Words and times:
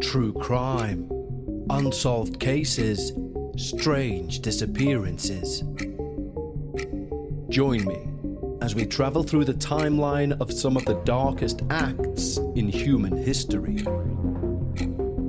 True 0.00 0.32
crime, 0.32 1.08
unsolved 1.70 2.40
cases, 2.40 3.12
strange 3.56 4.40
disappearances. 4.40 5.62
Join 7.48 7.84
me 7.84 8.08
as 8.60 8.74
we 8.74 8.84
travel 8.84 9.22
through 9.22 9.44
the 9.44 9.54
timeline 9.54 10.38
of 10.40 10.52
some 10.52 10.76
of 10.76 10.84
the 10.84 11.00
darkest 11.04 11.62
acts 11.70 12.38
in 12.56 12.68
human 12.68 13.16
history. 13.16 13.84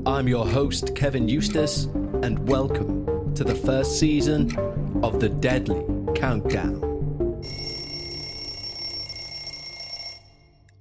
I'm 0.06 0.28
your 0.28 0.48
host, 0.48 0.96
Kevin 0.96 1.30
Eustace, 1.30 1.86
and 2.24 2.48
welcome 2.48 3.34
to 3.36 3.44
the 3.44 3.56
first 3.56 4.00
season 4.00 4.58
of 5.04 5.20
The 5.20 5.30
Deadly 5.30 5.86
Countdown. 6.16 6.82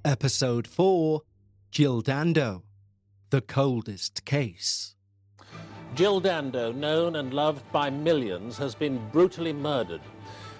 Episode 0.04 0.66
4 0.66 1.22
Jill 1.72 2.02
Dando 2.02 2.64
The 3.30 3.40
Coldest 3.40 4.26
Case. 4.26 4.94
Jill 5.94 6.20
Dando, 6.20 6.70
known 6.70 7.16
and 7.16 7.32
loved 7.32 7.64
by 7.72 7.88
millions, 7.88 8.58
has 8.58 8.74
been 8.74 9.00
brutally 9.10 9.54
murdered. 9.54 10.02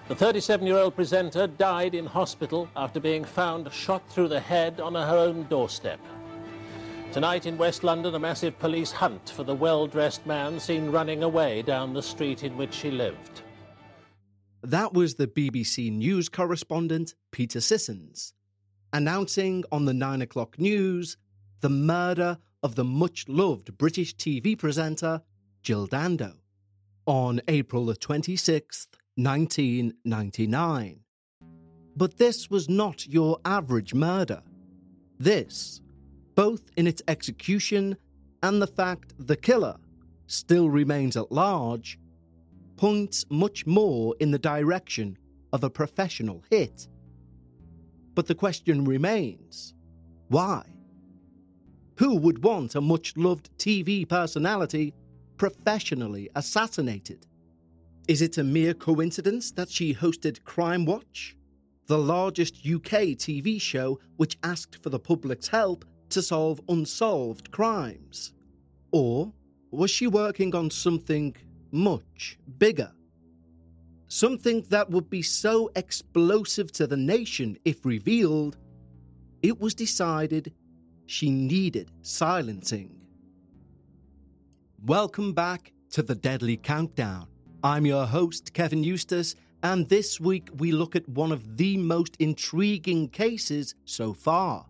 The 0.07 0.15
37 0.15 0.65
year 0.65 0.77
old 0.77 0.95
presenter 0.95 1.45
died 1.45 1.93
in 1.93 2.07
hospital 2.07 2.67
after 2.75 2.99
being 2.99 3.23
found 3.23 3.71
shot 3.71 4.01
through 4.09 4.29
the 4.29 4.39
head 4.39 4.79
on 4.79 4.95
her 4.95 5.15
own 5.15 5.43
doorstep. 5.49 5.99
Tonight 7.11 7.45
in 7.45 7.59
West 7.59 7.83
London, 7.83 8.15
a 8.15 8.19
massive 8.19 8.57
police 8.57 8.91
hunt 8.91 9.29
for 9.29 9.43
the 9.43 9.53
well 9.53 9.85
dressed 9.85 10.25
man 10.25 10.59
seen 10.59 10.89
running 10.89 11.21
away 11.21 11.61
down 11.61 11.93
the 11.93 12.01
street 12.01 12.43
in 12.43 12.57
which 12.57 12.73
she 12.73 12.89
lived. 12.89 13.43
That 14.63 14.95
was 14.95 15.13
the 15.13 15.27
BBC 15.27 15.91
News 15.91 16.27
correspondent 16.27 17.13
Peter 17.31 17.61
Sissons 17.61 18.33
announcing 18.93 19.63
on 19.71 19.85
the 19.85 19.93
9 19.93 20.21
o'clock 20.21 20.57
news 20.59 21.17
the 21.61 21.69
murder 21.69 22.37
of 22.61 22.75
the 22.75 22.83
much 22.83 23.27
loved 23.27 23.77
British 23.77 24.15
TV 24.15 24.57
presenter 24.57 25.21
Jill 25.63 25.87
Dando 25.87 26.33
on 27.05 27.41
April 27.47 27.85
the 27.85 27.95
26th, 27.95 28.87
1999. 29.15 30.99
But 31.95 32.17
this 32.17 32.49
was 32.49 32.69
not 32.69 33.07
your 33.07 33.39
average 33.45 33.93
murder. 33.93 34.41
This, 35.19 35.81
both 36.35 36.61
in 36.77 36.87
its 36.87 37.01
execution 37.07 37.97
and 38.41 38.61
the 38.61 38.67
fact 38.67 39.13
the 39.17 39.35
killer 39.35 39.77
still 40.27 40.69
remains 40.69 41.17
at 41.17 41.31
large, 41.31 41.99
points 42.77 43.25
much 43.29 43.65
more 43.65 44.15
in 44.19 44.31
the 44.31 44.39
direction 44.39 45.17
of 45.51 45.63
a 45.63 45.69
professional 45.69 46.43
hit. 46.49 46.87
But 48.15 48.27
the 48.27 48.35
question 48.35 48.85
remains 48.85 49.73
why? 50.29 50.63
Who 51.97 52.15
would 52.15 52.43
want 52.43 52.75
a 52.75 52.81
much 52.81 53.15
loved 53.17 53.55
TV 53.57 54.07
personality 54.07 54.93
professionally 55.37 56.29
assassinated? 56.35 57.27
Is 58.07 58.21
it 58.21 58.37
a 58.37 58.43
mere 58.43 58.73
coincidence 58.73 59.51
that 59.51 59.69
she 59.69 59.93
hosted 59.93 60.43
Crime 60.43 60.85
Watch, 60.85 61.35
the 61.87 61.97
largest 61.97 62.55
UK 62.65 63.15
TV 63.15 63.61
show 63.61 63.99
which 64.17 64.37
asked 64.43 64.81
for 64.81 64.89
the 64.89 64.99
public's 64.99 65.47
help 65.47 65.85
to 66.09 66.21
solve 66.21 66.61
unsolved 66.69 67.51
crimes? 67.51 68.33
Or 68.91 69.31
was 69.71 69.91
she 69.91 70.07
working 70.07 70.55
on 70.55 70.69
something 70.69 71.35
much 71.71 72.37
bigger? 72.57 72.91
Something 74.07 74.61
that 74.69 74.89
would 74.89 75.09
be 75.09 75.21
so 75.21 75.71
explosive 75.75 76.71
to 76.73 76.87
the 76.87 76.97
nation 76.97 77.57
if 77.65 77.85
revealed, 77.85 78.57
it 79.41 79.59
was 79.59 79.73
decided 79.73 80.53
she 81.05 81.29
needed 81.29 81.91
silencing. 82.01 83.01
Welcome 84.85 85.33
back 85.33 85.73
to 85.91 86.03
the 86.03 86.15
Deadly 86.15 86.57
Countdown. 86.57 87.27
I'm 87.63 87.85
your 87.85 88.05
host, 88.05 88.53
Kevin 88.53 88.83
Eustace, 88.83 89.35
and 89.63 89.87
this 89.87 90.19
week 90.19 90.49
we 90.57 90.71
look 90.71 90.95
at 90.95 91.07
one 91.07 91.31
of 91.31 91.57
the 91.57 91.77
most 91.77 92.17
intriguing 92.19 93.07
cases 93.07 93.75
so 93.85 94.13
far. 94.13 94.65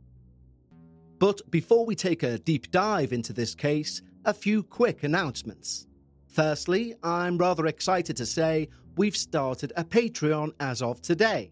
But 1.18 1.50
before 1.50 1.86
we 1.86 1.96
take 1.96 2.22
a 2.22 2.38
deep 2.38 2.70
dive 2.70 3.14
into 3.14 3.34
this 3.34 3.56
case, 3.56 4.02
a 4.26 4.34
few 4.34 4.62
quick 4.64 5.04
announcements. 5.04 5.88
Firstly, 6.28 6.96
I'm 7.04 7.38
rather 7.38 7.66
excited 7.68 8.18
to 8.18 8.26
say 8.26 8.70
we've 8.96 9.18
started 9.18 9.74
a 9.76 9.84
Patreon 9.84 10.54
as 10.60 10.82
of 10.82 11.02
today. 11.02 11.52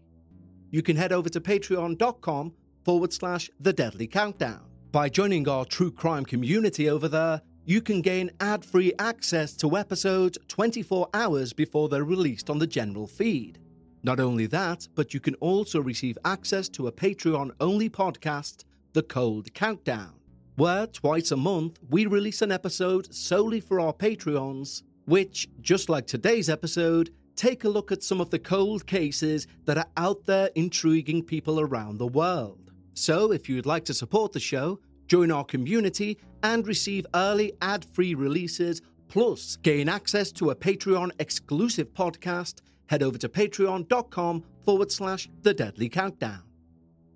You 0.70 0.82
can 0.82 0.96
head 0.96 1.12
over 1.12 1.28
to 1.28 1.40
patreon.com 1.40 2.52
forward 2.84 3.12
slash 3.12 3.50
the 3.60 3.72
deadly 3.72 4.06
countdown. 4.06 4.62
By 4.90 5.08
joining 5.08 5.48
our 5.48 5.64
true 5.64 5.90
crime 5.90 6.24
community 6.24 6.90
over 6.90 7.08
there, 7.08 7.40
you 7.64 7.80
can 7.80 8.02
gain 8.02 8.30
ad 8.40 8.64
free 8.64 8.92
access 8.98 9.54
to 9.56 9.76
episodes 9.76 10.36
24 10.48 11.08
hours 11.14 11.52
before 11.52 11.88
they're 11.88 12.04
released 12.04 12.50
on 12.50 12.58
the 12.58 12.66
general 12.66 13.06
feed. 13.06 13.58
Not 14.02 14.18
only 14.18 14.46
that, 14.46 14.88
but 14.94 15.14
you 15.14 15.20
can 15.20 15.34
also 15.36 15.80
receive 15.80 16.18
access 16.24 16.68
to 16.70 16.88
a 16.88 16.92
Patreon 16.92 17.52
only 17.60 17.88
podcast, 17.88 18.64
The 18.94 19.02
Cold 19.04 19.54
Countdown, 19.54 20.14
where 20.56 20.88
twice 20.88 21.30
a 21.30 21.36
month 21.36 21.78
we 21.88 22.06
release 22.06 22.42
an 22.42 22.50
episode 22.50 23.14
solely 23.14 23.60
for 23.60 23.78
our 23.78 23.92
Patreons, 23.92 24.82
which, 25.04 25.48
just 25.60 25.88
like 25.88 26.06
today's 26.06 26.50
episode, 26.50 27.10
take 27.36 27.64
a 27.64 27.68
look 27.68 27.92
at 27.92 28.02
some 28.02 28.20
of 28.20 28.30
the 28.30 28.38
cold 28.38 28.86
cases 28.86 29.46
that 29.64 29.78
are 29.78 29.88
out 29.96 30.24
there 30.24 30.50
intriguing 30.54 31.22
people 31.22 31.60
around 31.60 31.98
the 31.98 32.06
world. 32.06 32.72
So, 32.94 33.32
if 33.32 33.48
you'd 33.48 33.66
like 33.66 33.84
to 33.86 33.94
support 33.94 34.32
the 34.32 34.40
show, 34.40 34.78
join 35.06 35.30
our 35.30 35.44
community, 35.44 36.18
and 36.42 36.66
receive 36.66 37.06
early 37.14 37.52
ad 37.62 37.84
free 37.84 38.14
releases, 38.14 38.82
plus 39.08 39.56
gain 39.56 39.88
access 39.88 40.32
to 40.32 40.50
a 40.50 40.54
Patreon 40.54 41.10
exclusive 41.18 41.92
podcast, 41.94 42.60
head 42.86 43.02
over 43.02 43.18
to 43.18 43.28
patreon.com 43.28 44.44
forward 44.64 44.92
slash 44.92 45.28
the 45.42 45.54
deadly 45.54 45.88
countdown. 45.88 46.42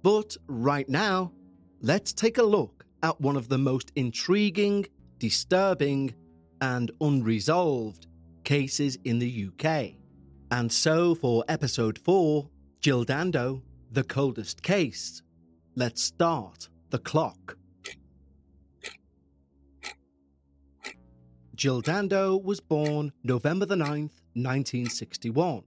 But 0.02 0.36
right 0.46 0.88
now, 0.88 1.32
let's 1.80 2.12
take 2.12 2.38
a 2.38 2.42
look 2.42 2.84
at 3.02 3.20
one 3.20 3.36
of 3.36 3.48
the 3.48 3.58
most 3.58 3.92
intriguing, 3.96 4.86
disturbing, 5.18 6.14
and 6.60 6.90
unresolved 7.00 8.06
cases 8.44 8.98
in 9.04 9.18
the 9.18 9.48
UK. 9.48 9.94
And 10.50 10.70
so, 10.70 11.14
for 11.14 11.44
episode 11.48 11.98
4, 11.98 12.48
Jill 12.80 13.02
Dando, 13.04 13.62
The 13.90 14.04
Coldest 14.04 14.62
Case, 14.62 15.22
let's 15.74 16.02
start 16.02 16.68
the 16.90 16.98
clock. 16.98 17.56
Jill 21.56 21.80
Dando 21.80 22.36
was 22.36 22.60
born 22.60 23.12
November 23.24 23.66
the 23.66 23.74
9th, 23.74 24.20
1961, 24.34 25.64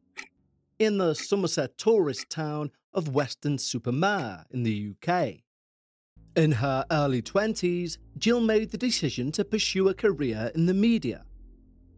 in 0.78 0.98
the 0.98 1.14
Somerset 1.14 1.78
tourist 1.78 2.30
town 2.30 2.72
of 2.94 3.14
Weston-super-Mare 3.14 4.46
in 4.52 4.64
the 4.64 4.94
UK. 4.94 5.40
In 6.38 6.54
her 6.54 6.86
early 6.90 7.22
20s, 7.22 7.98
Jill 8.18 8.40
made 8.40 8.70
the 8.70 8.78
decision 8.78 9.31
to 9.34 9.44
pursue 9.44 9.90
a 9.90 9.94
career 9.94 10.52
in 10.56 10.68
the 10.68 10.74
media. 10.74 11.26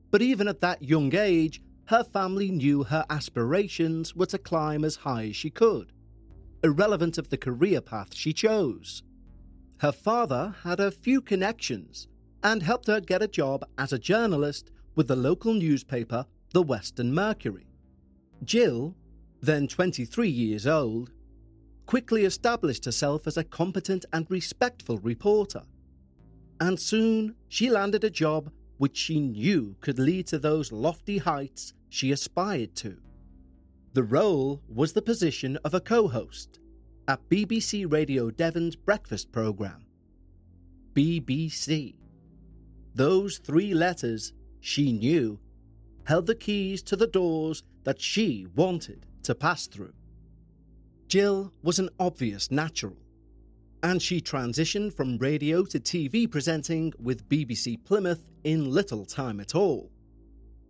But 0.09 0.21
even 0.23 0.47
at 0.47 0.61
that 0.61 0.81
young 0.81 1.13
age, 1.13 1.61
her 1.91 2.05
family 2.05 2.49
knew 2.49 2.83
her 2.85 3.05
aspirations 3.09 4.15
were 4.15 4.25
to 4.25 4.37
climb 4.37 4.85
as 4.85 4.95
high 4.95 5.25
as 5.25 5.35
she 5.35 5.49
could, 5.49 5.91
irrelevant 6.63 7.17
of 7.17 7.27
the 7.27 7.37
career 7.37 7.81
path 7.81 8.15
she 8.15 8.31
chose. 8.31 9.03
her 9.79 9.91
father 9.91 10.55
had 10.63 10.79
a 10.79 10.89
few 10.89 11.19
connections 11.19 12.07
and 12.43 12.63
helped 12.63 12.87
her 12.87 13.01
get 13.01 13.21
a 13.21 13.27
job 13.27 13.65
as 13.77 13.91
a 13.91 13.99
journalist 13.99 14.71
with 14.95 15.05
the 15.09 15.15
local 15.17 15.53
newspaper, 15.53 16.25
the 16.53 16.61
Weston 16.61 17.13
Mercury. 17.13 17.67
Jill, 18.45 18.95
then 19.41 19.67
23 19.67 20.29
years 20.29 20.65
old, 20.65 21.11
quickly 21.87 22.23
established 22.23 22.85
herself 22.85 23.27
as 23.27 23.35
a 23.35 23.43
competent 23.43 24.05
and 24.13 24.25
respectful 24.29 24.97
reporter. 24.99 25.63
And 26.61 26.79
soon 26.79 27.35
she 27.49 27.69
landed 27.69 28.05
a 28.05 28.09
job 28.09 28.49
which 28.81 28.97
she 28.97 29.19
knew 29.19 29.75
could 29.79 29.99
lead 29.99 30.25
to 30.25 30.39
those 30.39 30.71
lofty 30.71 31.19
heights 31.19 31.71
she 31.87 32.11
aspired 32.11 32.73
to. 32.75 32.97
The 33.93 34.01
role 34.01 34.59
was 34.67 34.93
the 34.93 35.03
position 35.03 35.55
of 35.63 35.75
a 35.75 35.79
co 35.79 36.07
host 36.07 36.59
at 37.07 37.29
BBC 37.29 37.91
Radio 37.91 38.31
Devon's 38.31 38.75
breakfast 38.75 39.31
programme. 39.31 39.85
BBC. 40.95 41.93
Those 42.95 43.37
three 43.37 43.75
letters, 43.75 44.33
she 44.61 44.91
knew, 44.91 45.39
held 46.05 46.25
the 46.25 46.33
keys 46.33 46.81
to 46.81 46.95
the 46.95 47.05
doors 47.05 47.61
that 47.83 48.01
she 48.01 48.47
wanted 48.55 49.05
to 49.21 49.35
pass 49.35 49.67
through. 49.67 49.93
Jill 51.07 51.53
was 51.61 51.77
an 51.77 51.89
obvious 51.99 52.49
natural, 52.49 52.97
and 53.83 54.01
she 54.01 54.21
transitioned 54.21 54.93
from 54.93 55.17
radio 55.17 55.63
to 55.65 55.79
TV 55.79 56.29
presenting 56.29 56.93
with 56.99 57.27
BBC 57.29 57.83
Plymouth 57.83 58.23
in 58.43 58.69
little 58.69 59.05
time 59.05 59.39
at 59.39 59.55
all. 59.55 59.91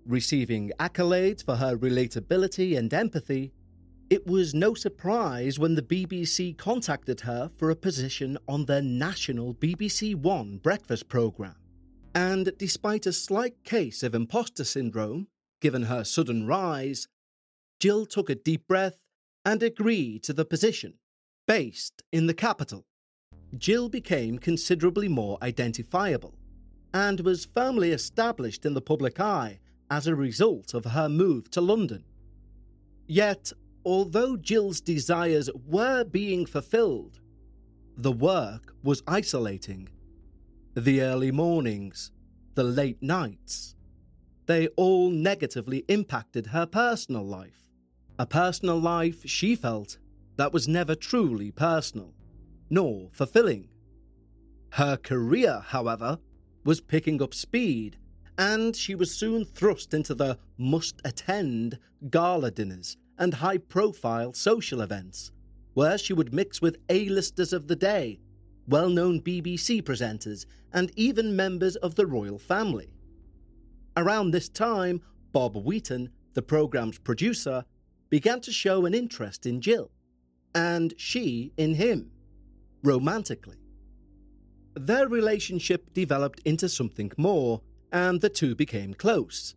Receiving 0.06 0.72
accolades 0.80 1.44
for 1.44 1.56
her 1.56 1.78
relatability 1.78 2.78
and 2.78 2.94
empathy, 2.94 3.52
it 4.10 4.26
was 4.26 4.54
no 4.54 4.74
surprise 4.74 5.60
when 5.60 5.76
the 5.76 5.82
BBC 5.82 6.58
contacted 6.58 7.22
her 7.22 7.50
for 7.58 7.70
a 7.70 7.76
position 7.76 8.38
on 8.48 8.66
their 8.66 8.82
national 8.82 9.54
BBC 9.54 10.16
One 10.16 10.58
breakfast 10.58 11.08
programme. 11.08 11.56
And 12.14 12.52
despite 12.58 13.06
a 13.06 13.14
slight 13.14 13.64
case 13.64 14.04
of 14.04 14.16
imposter 14.16 14.66
syndrome, 14.66 15.28
given 15.62 15.84
her 15.84 16.04
sudden 16.04 16.46
rise, 16.46 17.08
Jill 17.80 18.06
took 18.06 18.30
a 18.30 18.36
deep 18.36 18.68
breath 18.68 19.00
and 19.46 19.64
agreed 19.64 20.24
to 20.24 20.34
the 20.34 20.46
position, 20.46 20.96
based 21.48 22.04
in 22.12 22.28
the 22.28 22.34
capital. 22.34 22.86
Jill 23.58 23.90
became 23.90 24.40
considerably 24.40 25.08
more 25.08 25.38
identifiable 25.42 26.36
and 26.94 27.20
was 27.22 27.46
firmly 27.46 27.92
established 27.92 28.66
in 28.66 28.74
the 28.74 28.82
public 28.82 29.20
eye 29.20 29.60
as 29.90 30.08
a 30.08 30.16
result 30.16 30.74
of 30.74 30.86
her 30.86 31.10
move 31.10 31.50
to 31.52 31.62
London. 31.62 32.04
Yet, 33.08 33.52
although 33.86 34.38
Jill's 34.38 34.80
desires 34.80 35.50
were 35.68 36.04
being 36.04 36.46
fulfilled, 36.46 37.20
the 37.98 38.12
work 38.12 38.74
was 38.84 39.04
isolating. 39.08 39.90
The 40.76 41.02
early 41.02 41.32
mornings, 41.32 42.12
the 42.56 42.64
late 42.64 43.02
nights, 43.02 43.76
they 44.46 44.68
all 44.70 45.10
negatively 45.10 45.84
impacted 45.88 46.48
her 46.48 46.66
personal 46.66 47.26
life. 47.26 47.68
A 48.18 48.26
personal 48.26 48.80
life 48.80 49.26
she 49.26 49.56
felt 49.56 49.98
that 50.38 50.54
was 50.54 50.68
never 50.68 50.96
truly 50.96 51.52
personal, 51.52 52.14
nor 52.72 53.10
fulfilling. 53.12 53.68
Her 54.72 54.98
career, 54.98 55.62
however, 55.68 56.18
was 56.64 56.82
picking 56.82 57.22
up 57.22 57.34
speed, 57.34 57.98
and 58.38 58.76
she 58.76 58.96
was 58.96 59.14
soon 59.14 59.46
thrust 59.46 59.94
into 59.94 60.16
the 60.16 60.40
must 60.58 61.02
attend 61.06 61.78
gala 62.10 62.50
dinners 62.50 62.98
and 63.20 63.34
high 63.34 63.58
profile 63.58 64.34
social 64.34 64.82
events, 64.82 65.32
where 65.74 65.98
she 65.98 66.14
would 66.14 66.34
mix 66.34 66.62
with 66.62 66.78
A-listers 66.90 67.54
of 67.54 67.68
the 67.68 67.76
day, 67.76 68.20
well 68.68 68.90
known 68.90 69.22
BBC 69.22 69.84
presenters, 69.84 70.46
and 70.74 70.92
even 70.96 71.36
members 71.36 71.76
of 71.78 71.96
the 71.96 72.08
royal 72.08 72.40
family. 72.40 72.94
Around 73.98 74.32
this 74.32 74.48
time, 74.48 75.02
Bob 75.34 75.58
Wheaton, 75.58 76.10
the 76.34 76.42
programme's 76.42 76.98
producer, 76.98 77.66
began 78.10 78.40
to 78.42 78.52
show 78.52 78.86
an 78.86 78.94
interest 78.94 79.46
in 79.46 79.60
Jill, 79.60 79.92
and 80.56 80.94
she 80.98 81.52
in 81.58 81.74
him, 81.74 82.12
romantically. 82.84 83.58
Their 84.76 85.08
relationship 85.08 85.94
developed 85.94 86.42
into 86.46 86.70
something 86.70 87.12
more, 87.18 87.62
and 87.92 88.22
the 88.22 88.30
two 88.30 88.56
became 88.56 88.94
close. 88.94 89.56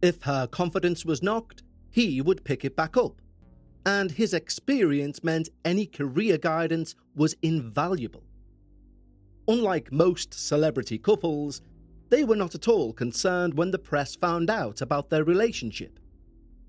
If 0.00 0.22
her 0.22 0.46
confidence 0.46 1.04
was 1.04 1.22
knocked, 1.22 1.62
he 1.90 2.20
would 2.20 2.44
pick 2.44 2.64
it 2.64 2.76
back 2.76 2.96
up. 2.96 3.20
And 3.84 4.10
his 4.10 4.34
experience 4.34 5.24
meant 5.24 5.48
any 5.64 5.86
career 5.86 6.38
guidance 6.38 6.94
was 7.16 7.34
invaluable. 7.42 8.22
Unlike 9.48 9.92
most 9.92 10.34
celebrity 10.34 10.98
couples, 10.98 11.62
they 12.10 12.22
were 12.22 12.36
not 12.36 12.54
at 12.54 12.68
all 12.68 12.92
concerned 12.92 13.54
when 13.54 13.70
the 13.70 13.78
press 13.78 14.14
found 14.14 14.50
out 14.50 14.80
about 14.80 15.10
their 15.10 15.24
relationship. 15.24 15.98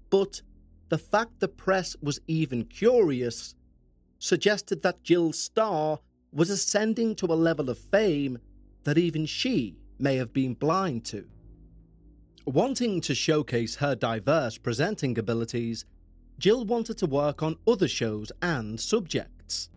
But 0.10 0.42
the 0.90 0.98
fact 0.98 1.40
the 1.40 1.48
press 1.48 1.96
was 2.02 2.20
even 2.28 2.66
curious 2.66 3.54
suggested 4.20 4.82
that 4.84 5.04
Jill 5.04 5.34
Starr 5.34 6.00
was 6.32 6.50
ascending 6.50 7.16
to 7.16 7.26
a 7.26 7.34
level 7.34 7.70
of 7.70 7.80
fame 7.80 8.38
that 8.84 8.98
even 8.98 9.26
she 9.26 9.78
may 9.98 10.16
have 10.18 10.32
been 10.34 10.54
blind 10.54 11.06
to. 11.06 11.26
Wanting 12.46 13.02
to 13.02 13.16
showcase 13.16 13.76
her 13.76 13.96
diverse 13.96 14.58
presenting 14.58 15.18
abilities, 15.18 15.86
Jill 16.38 16.66
wanted 16.66 16.98
to 17.00 17.06
work 17.06 17.44
on 17.44 17.58
other 17.68 17.88
shows 17.88 18.32
and 18.42 18.80
subjects. 18.80 19.70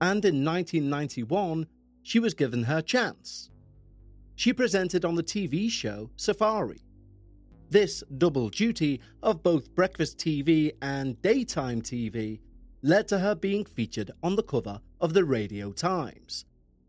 And 0.00 0.24
in 0.24 0.44
1991, 0.44 1.66
she 2.02 2.18
was 2.18 2.34
given 2.34 2.64
her 2.64 2.82
chance. 2.82 3.50
She 4.34 4.52
presented 4.52 5.04
on 5.04 5.14
the 5.14 5.22
TV 5.22 5.70
show 5.70 6.10
Safari. 6.16 6.80
This 7.68 8.02
double 8.18 8.48
duty 8.48 9.00
of 9.22 9.42
both 9.42 9.74
breakfast 9.74 10.18
TV 10.18 10.72
and 10.82 11.20
daytime 11.22 11.82
TV 11.82 12.40
led 12.82 13.06
to 13.08 13.18
her 13.18 13.34
being 13.34 13.64
featured 13.64 14.10
on 14.22 14.36
the 14.36 14.42
cover 14.42 14.80
of 15.00 15.12
the 15.12 15.24
Radio 15.24 15.72
Times, 15.72 16.46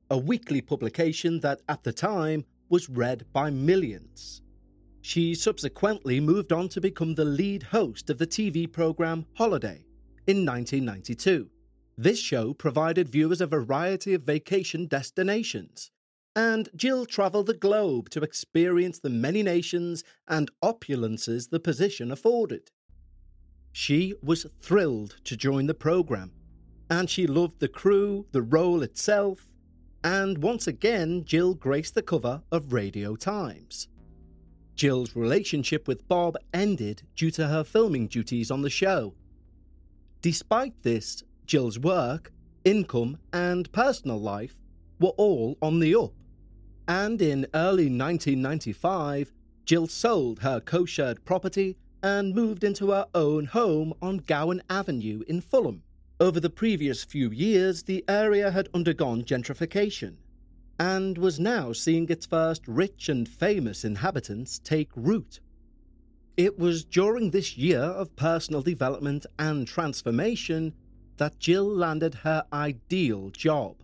a 0.10 0.18
weekly 0.18 0.62
publication 0.62 1.40
that 1.42 1.62
at 1.68 1.84
the 1.84 1.92
time 1.94 2.46
was 2.70 2.90
read 2.90 3.26
by 3.34 3.50
millions. 3.50 4.42
She 5.02 5.36
subsequently 5.36 6.20
moved 6.20 6.54
on 6.54 6.70
to 6.70 6.82
become 6.82 7.16
the 7.16 7.26
lead 7.26 7.64
host 7.64 8.10
of 8.10 8.18
the 8.18 8.28
TV 8.28 8.72
programme 8.72 9.26
Holiday 9.34 9.84
in 10.28 10.46
1992. 10.46 11.50
This 11.98 12.20
show 12.20 12.54
provided 12.54 13.10
viewers 13.10 13.42
a 13.42 13.48
variety 13.48 14.14
of 14.14 14.24
vacation 14.24 14.88
destinations, 14.88 15.92
and 16.36 16.70
Jill 16.76 17.06
travelled 17.06 17.48
the 17.48 17.54
globe 17.54 18.10
to 18.12 18.24
experience 18.24 19.00
the 19.00 19.10
many 19.10 19.44
nations 19.44 20.04
and 20.28 20.50
opulences 20.64 21.50
the 21.50 21.60
position 21.60 22.12
afforded. 22.12 22.72
She 23.72 24.14
was 24.22 24.46
thrilled 24.62 25.18
to 25.24 25.38
join 25.38 25.68
the 25.68 25.74
programme, 25.74 26.32
and 26.90 27.10
she 27.10 27.26
loved 27.26 27.60
the 27.60 27.68
crew, 27.68 28.26
the 28.32 28.42
role 28.42 28.84
itself, 28.84 29.48
and 30.04 30.40
once 30.40 30.68
again, 30.68 31.24
Jill 31.26 31.54
graced 31.54 31.96
the 31.96 32.02
cover 32.02 32.42
of 32.52 32.74
Radio 32.74 33.16
Times. 33.16 33.88
Jill's 34.76 35.16
relationship 35.16 35.88
with 35.88 36.08
Bob 36.08 36.38
ended 36.54 37.04
due 37.16 37.32
to 37.32 37.48
her 37.48 37.64
filming 37.64 38.08
duties 38.08 38.50
on 38.50 38.62
the 38.62 38.70
show. 38.70 39.14
Despite 40.22 40.82
this, 40.82 41.24
Jill's 41.46 41.78
work, 41.78 42.32
income, 42.64 43.18
and 43.32 43.72
personal 43.72 44.20
life 44.20 44.56
were 45.00 45.10
all 45.10 45.58
on 45.62 45.80
the 45.80 45.96
up. 45.96 46.14
And 46.88 47.22
in 47.22 47.46
early 47.54 47.86
1995, 47.86 49.32
Jill 49.66 49.88
sold 49.88 50.40
her 50.40 50.60
co 50.60 50.86
shared 50.86 51.24
property 51.26 51.78
and 52.04 52.34
moved 52.34 52.64
into 52.64 52.92
her 52.92 53.06
own 53.14 53.46
home 53.46 53.94
on 54.02 54.18
Gowan 54.18 54.62
Avenue 54.70 55.22
in 55.28 55.42
Fulham. 55.42 55.84
Over 56.20 56.40
the 56.40 56.50
previous 56.50 57.04
few 57.04 57.32
years, 57.32 57.84
the 57.84 58.06
area 58.08 58.52
had 58.52 58.70
undergone 58.74 59.24
gentrification, 59.24 60.18
and 60.80 61.18
was 61.18 61.40
now 61.40 61.74
seeing 61.74 62.10
its 62.10 62.26
first 62.26 62.68
rich 62.68 63.10
and 63.10 63.28
famous 63.28 63.84
inhabitants 63.84 64.60
take 64.60 64.90
root. 64.96 65.40
It 66.38 66.58
was 66.58 66.86
during 66.86 67.30
this 67.32 67.58
year 67.58 67.82
of 67.82 68.16
personal 68.16 68.62
development 68.62 69.26
and 69.38 69.68
transformation 69.68 70.74
that 71.18 71.40
Jill 71.40 71.68
landed 71.68 72.16
her 72.16 72.46
ideal 72.54 73.30
job. 73.32 73.76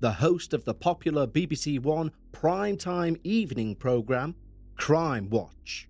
The 0.00 0.12
host 0.12 0.54
of 0.54 0.64
the 0.64 0.74
popular 0.74 1.26
BBC 1.26 1.78
One 1.78 2.10
primetime 2.32 3.20
evening 3.22 3.74
programme, 3.74 4.34
Crime 4.76 5.28
Watch, 5.28 5.89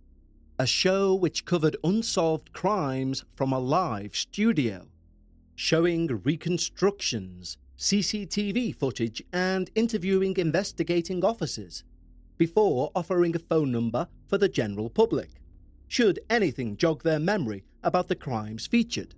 a 0.60 0.66
show 0.66 1.14
which 1.14 1.46
covered 1.46 1.74
unsolved 1.82 2.52
crimes 2.52 3.24
from 3.34 3.50
a 3.50 3.58
live 3.58 4.14
studio, 4.14 4.86
showing 5.54 6.06
reconstructions, 6.06 7.56
CCTV 7.78 8.76
footage, 8.76 9.22
and 9.32 9.70
interviewing 9.74 10.36
investigating 10.36 11.24
officers 11.24 11.82
before 12.36 12.92
offering 12.94 13.34
a 13.34 13.38
phone 13.38 13.72
number 13.72 14.06
for 14.28 14.36
the 14.36 14.50
general 14.50 14.90
public, 14.90 15.30
should 15.88 16.20
anything 16.28 16.76
jog 16.76 17.02
their 17.04 17.18
memory 17.18 17.64
about 17.82 18.08
the 18.08 18.14
crimes 18.14 18.66
featured. 18.66 19.14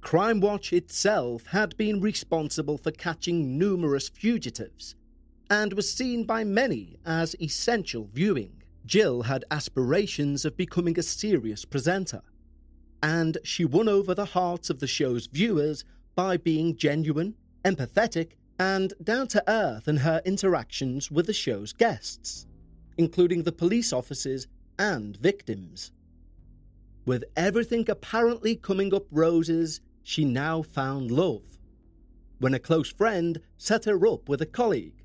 Crime 0.00 0.38
Watch 0.38 0.72
itself 0.72 1.46
had 1.46 1.76
been 1.76 2.00
responsible 2.00 2.78
for 2.78 2.92
catching 2.92 3.58
numerous 3.58 4.08
fugitives 4.08 4.94
and 5.50 5.72
was 5.72 5.92
seen 5.92 6.22
by 6.22 6.44
many 6.44 7.00
as 7.04 7.34
essential 7.40 8.08
viewing. 8.12 8.55
Jill 8.86 9.22
had 9.22 9.44
aspirations 9.50 10.44
of 10.44 10.56
becoming 10.56 10.98
a 10.98 11.02
serious 11.02 11.64
presenter, 11.64 12.22
and 13.02 13.36
she 13.42 13.64
won 13.64 13.88
over 13.88 14.14
the 14.14 14.24
hearts 14.26 14.70
of 14.70 14.78
the 14.78 14.86
show's 14.86 15.26
viewers 15.26 15.84
by 16.14 16.36
being 16.36 16.76
genuine, 16.76 17.34
empathetic, 17.64 18.32
and 18.58 18.94
down 19.02 19.26
to 19.28 19.42
earth 19.48 19.88
in 19.88 19.98
her 19.98 20.22
interactions 20.24 21.10
with 21.10 21.26
the 21.26 21.32
show's 21.32 21.72
guests, 21.72 22.46
including 22.96 23.42
the 23.42 23.52
police 23.52 23.92
officers 23.92 24.46
and 24.78 25.16
victims. 25.16 25.90
With 27.04 27.24
everything 27.36 27.88
apparently 27.90 28.56
coming 28.56 28.94
up 28.94 29.06
roses, 29.10 29.80
she 30.02 30.24
now 30.24 30.62
found 30.62 31.10
love. 31.10 31.58
When 32.38 32.54
a 32.54 32.58
close 32.58 32.92
friend 32.92 33.40
set 33.58 33.84
her 33.86 34.06
up 34.06 34.28
with 34.28 34.40
a 34.40 34.46
colleague, 34.46 35.02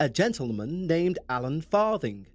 a 0.00 0.08
gentleman 0.08 0.86
named 0.86 1.18
Alan 1.28 1.60
Farthing. 1.60 2.26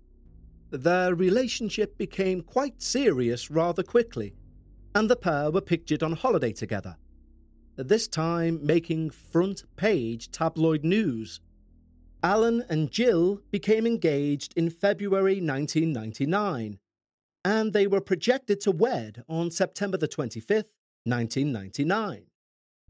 Their 0.70 1.16
relationship 1.16 1.98
became 1.98 2.42
quite 2.42 2.82
serious 2.82 3.50
rather 3.50 3.84
quickly, 3.84 4.34
and 4.94 5.10
the 5.10 5.16
pair 5.16 5.50
were 5.50 5.62
pictured 5.62 6.04
on 6.04 6.12
holiday 6.12 6.52
together, 6.52 6.98
this 7.78 8.08
time 8.08 8.66
making 8.66 9.12
front 9.12 9.64
page 9.78 10.30
tabloid 10.30 10.84
news. 10.84 11.40
Alan 12.22 12.66
and 12.68 12.92
Jill 12.92 13.40
became 13.50 13.88
engaged 13.88 14.54
in 14.58 14.70
February 14.70 15.36
1999, 15.36 16.80
and 17.46 17.72
they 17.72 17.88
were 17.88 18.02
projected 18.02 18.60
to 18.62 18.72
wed 18.72 19.24
on 19.30 19.52
September 19.52 19.96
the 19.96 20.08
25th, 20.08 20.74
1999. 21.06 22.26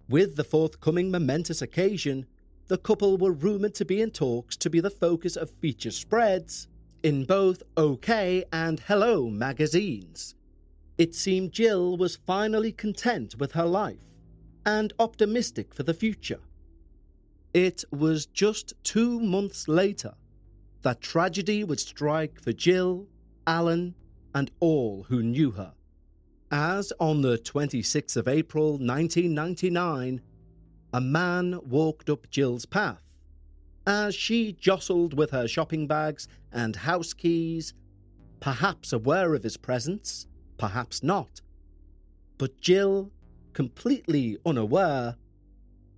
With 0.10 0.36
the 0.36 0.44
forthcoming 0.44 1.12
momentous 1.12 1.62
occasion, 1.62 2.26
the 2.68 2.80
couple 2.80 3.18
were 3.18 3.34
rumoured 3.34 3.76
to 3.76 3.86
be 3.86 4.02
in 4.02 4.10
talks 4.10 4.58
to 4.58 4.70
be 4.70 4.80
the 4.80 4.90
focus 4.90 5.36
of 5.36 5.52
feature 5.52 5.92
spreads 5.92 6.68
in 7.04 7.26
both 7.26 7.64
OK 7.76 8.44
and 8.52 8.80
Hello 8.80 9.30
magazines. 9.30 10.36
It 10.98 11.14
seemed 11.14 11.52
Jill 11.52 11.98
was 11.98 12.16
finally 12.16 12.72
content 12.72 13.36
with 13.38 13.52
her 13.52 13.66
life 13.66 14.20
and 14.66 14.94
optimistic 15.00 15.74
for 15.74 15.84
the 15.84 15.94
future. 15.94 16.40
It 17.54 17.84
was 17.92 18.26
just 18.26 18.74
two 18.84 19.20
months 19.20 19.68
later 19.68 20.14
that 20.82 21.02
tragedy 21.02 21.64
would 21.64 21.80
strike 21.80 22.40
for 22.42 22.52
Jill, 22.52 23.08
Alan, 23.46 23.96
and 24.34 24.52
all 24.60 25.04
who 25.04 25.24
knew 25.24 25.52
her 25.52 25.74
as 26.52 26.94
on 27.00 27.22
the 27.22 27.38
26th 27.38 28.16
of 28.16 28.28
April 28.28 28.72
1999, 28.72 30.22
a 30.94 31.02
man 31.02 31.60
walked 31.64 32.10
up 32.10 32.30
Jill's 32.30 32.66
path 32.66 33.07
as 33.88 34.14
she 34.14 34.52
jostled 34.52 35.14
with 35.14 35.32
her 35.32 35.48
shopping 35.48 35.88
bags 35.88 36.28
and 36.52 36.76
house 36.76 37.14
keys, 37.14 37.74
perhaps 38.42 38.92
aware 38.92 39.34
of 39.34 39.44
his 39.44 39.56
presence, 39.56 40.28
perhaps 40.58 41.02
not. 41.02 41.42
But 42.38 42.60
Jill, 42.60 43.10
completely 43.54 44.38
unaware, 44.46 45.16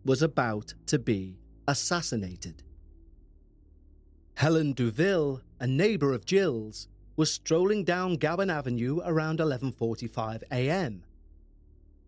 was 0.06 0.22
about 0.22 0.76
to 0.86 1.00
be 1.00 1.40
assassinated. 1.68 2.62
Helen 4.36 4.74
Doble, 4.74 5.42
a 5.60 5.66
neighbour 5.66 6.14
of 6.14 6.26
Jill's, 6.26 6.88
was 7.18 7.34
strolling 7.34 7.84
down 7.84 8.18
Gowan 8.18 8.52
Avenue 8.52 9.02
around 9.04 9.40
11:45 9.40 10.44
a.m. 10.52 11.04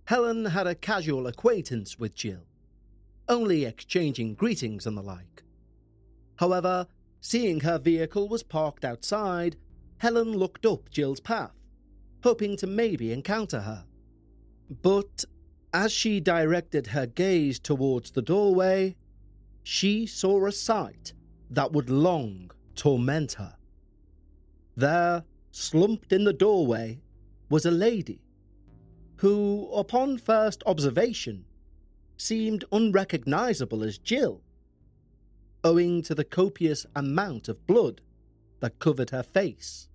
Helen 0.06 0.46
had 0.46 0.68
a 0.68 0.76
casual 0.76 1.26
acquaintance 1.26 1.98
with 1.98 2.14
Jill, 2.14 2.46
only 3.28 3.66
exchanging 3.66 4.36
greetings 4.36 4.86
and 4.86 4.96
the 4.96 5.02
like. 5.02 5.44
However, 6.38 6.88
seeing 7.20 7.62
her 7.62 7.78
vehicle 7.78 8.28
was 8.28 8.44
parked 8.44 8.84
outside, 8.84 9.56
Helen 9.98 10.32
looked 10.34 10.66
up 10.66 10.90
Jill's 10.90 11.20
path, 11.20 11.62
hoping 12.24 12.58
to 12.58 12.68
maybe 12.68 13.12
encounter 13.12 13.62
her. 13.62 13.86
But 14.82 15.26
as 15.74 15.92
she 15.92 16.20
directed 16.20 16.88
her 16.88 17.06
gaze 17.06 17.60
towards 17.60 18.12
the 18.12 18.22
doorway, 18.22 18.96
she 19.64 20.06
saw 20.06 20.46
a 20.46 20.52
sight 20.52 21.14
that 21.50 21.72
would 21.72 21.90
long 21.90 22.52
torment 22.76 23.34
her. 23.34 23.56
There, 24.76 25.24
slumped 25.52 26.12
in 26.12 26.24
the 26.24 26.34
doorway, 26.34 27.02
was 27.50 27.66
a 27.66 27.72
lady 27.72 28.22
who, 29.18 29.70
upon 29.74 30.18
first 30.18 30.64
observation, 30.66 31.46
seemed 32.18 32.66
unrecognizable 32.72 33.84
as 33.84 33.98
Jill, 33.98 34.42
owing 35.64 36.02
to 36.04 36.16
the 36.16 36.24
copious 36.24 36.86
amount 36.96 37.48
of 37.50 37.66
blood 37.68 38.02
that 38.60 38.80
covered 38.80 39.10
her 39.10 39.24
face. 39.24 39.90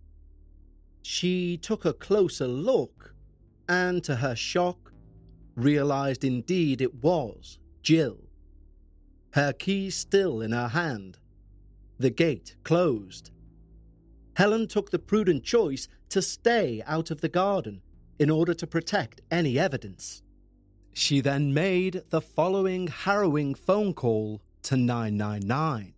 She 1.03 1.57
took 1.57 1.85
a 1.85 1.93
closer 1.93 2.47
look 2.47 3.15
and, 3.69 4.03
to 4.05 4.17
her 4.17 4.37
shock, 4.37 4.93
realized 5.55 6.25
indeed 6.25 6.81
it 6.81 6.95
was 7.03 7.59
Jill. 7.83 8.19
Her 9.33 9.53
key 9.53 9.91
still 9.91 10.41
in 10.41 10.53
her 10.53 10.69
hand, 10.69 11.19
the 11.99 12.11
gate 12.11 12.57
closed, 12.65 13.31
Helen 14.37 14.69
took 14.69 14.91
the 14.91 14.99
prudent 14.99 15.45
choice 15.45 15.89
to 16.11 16.21
stay 16.21 16.83
out 16.87 17.11
of 17.11 17.23
the 17.23 17.29
garden 17.29 17.81
in 18.19 18.29
order 18.29 18.53
to 18.53 18.67
protect 18.67 19.23
any 19.31 19.59
evidence. 19.59 20.23
She 20.93 21.23
then 21.23 21.55
made 21.55 22.03
the 22.11 22.21
following 22.21 22.87
harrowing 22.89 23.55
phone 23.55 23.95
call 23.95 24.43
to 24.67 24.75
999. 24.75 25.95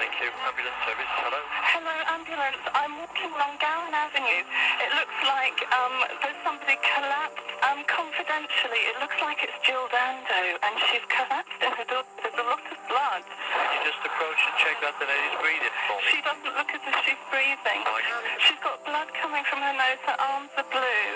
Thank 0.00 0.16
you. 0.16 0.32
Ambulance 0.32 0.80
service. 0.88 1.12
Hello. 1.20 1.40
Hello, 1.76 1.96
ambulance. 2.08 2.64
I'm 2.72 2.92
walking 3.04 3.28
along 3.28 3.60
Gowan 3.60 3.92
Avenue. 3.92 4.48
It 4.80 4.90
looks 4.96 5.18
like 5.28 5.60
um, 5.76 5.92
there's 6.24 6.40
somebody 6.40 6.80
collapsed. 6.80 7.44
Um, 7.68 7.84
confidentially, 7.84 8.80
it 8.80 8.96
looks 8.96 9.20
like 9.20 9.44
it's 9.44 9.52
Jill 9.60 9.84
Dando, 9.92 10.56
and 10.56 10.72
she's 10.88 11.04
collapsed 11.12 11.60
in 11.60 11.68
her 11.76 11.84
door. 11.84 12.04
There's 12.16 12.40
a 12.40 12.46
lot 12.48 12.64
of 12.64 12.80
blood. 12.88 13.22
Can 13.28 13.68
you 13.76 13.80
just 13.92 14.00
approach 14.08 14.40
and 14.40 14.56
check 14.56 14.76
that 14.80 14.96
the 14.96 15.04
lady's 15.12 15.36
breathing 15.36 15.76
for 15.84 16.00
me? 16.00 16.08
She 16.08 16.18
doesn't 16.24 16.54
look 16.56 16.70
as 16.72 16.80
if 16.80 16.96
she's 17.04 17.22
breathing. 17.28 17.80
Oh, 17.84 18.00
She's 18.40 18.60
got 18.64 18.80
blood 18.88 19.12
coming 19.20 19.44
from 19.52 19.60
her 19.60 19.76
nose. 19.76 20.00
Her 20.08 20.16
arms 20.16 20.52
are 20.56 20.68
blue. 20.72 21.12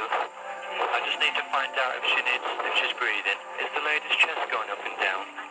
I 0.77 0.99
just 1.09 1.17
need 1.25 1.33
to 1.41 1.45
find 1.49 1.73
out 1.73 1.93
if 1.97 2.05
she 2.05 2.21
needs, 2.21 2.45
if 2.69 2.73
she's 2.85 2.95
breathing. 3.01 3.41
Is 3.65 3.71
the 3.73 3.81
lady's 3.81 4.17
chest 4.21 4.45
going 4.53 4.69
up 4.69 4.85
and 4.85 4.97
down? 5.01 5.50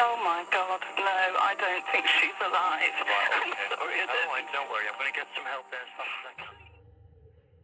Oh 0.00 0.16
my 0.24 0.44
God, 0.52 0.80
no, 0.96 1.04
I 1.04 1.54
don't 1.58 1.84
think 1.90 2.06
she's 2.06 2.38
alive. 2.40 2.94
Right, 3.02 3.30
I'm 3.34 3.50
okay. 3.50 3.74
sorry, 3.74 3.96
Never 3.98 4.12
Adele. 4.12 4.28
mind, 4.30 4.46
don't 4.52 4.70
worry. 4.70 4.84
I'm 4.90 4.98
going 4.98 5.12
to 5.12 5.16
get 5.18 5.26
some 5.34 5.44
help 5.44 5.66
there 5.70 5.80
as 5.80 5.92
fast 5.96 6.10
as 6.40 6.46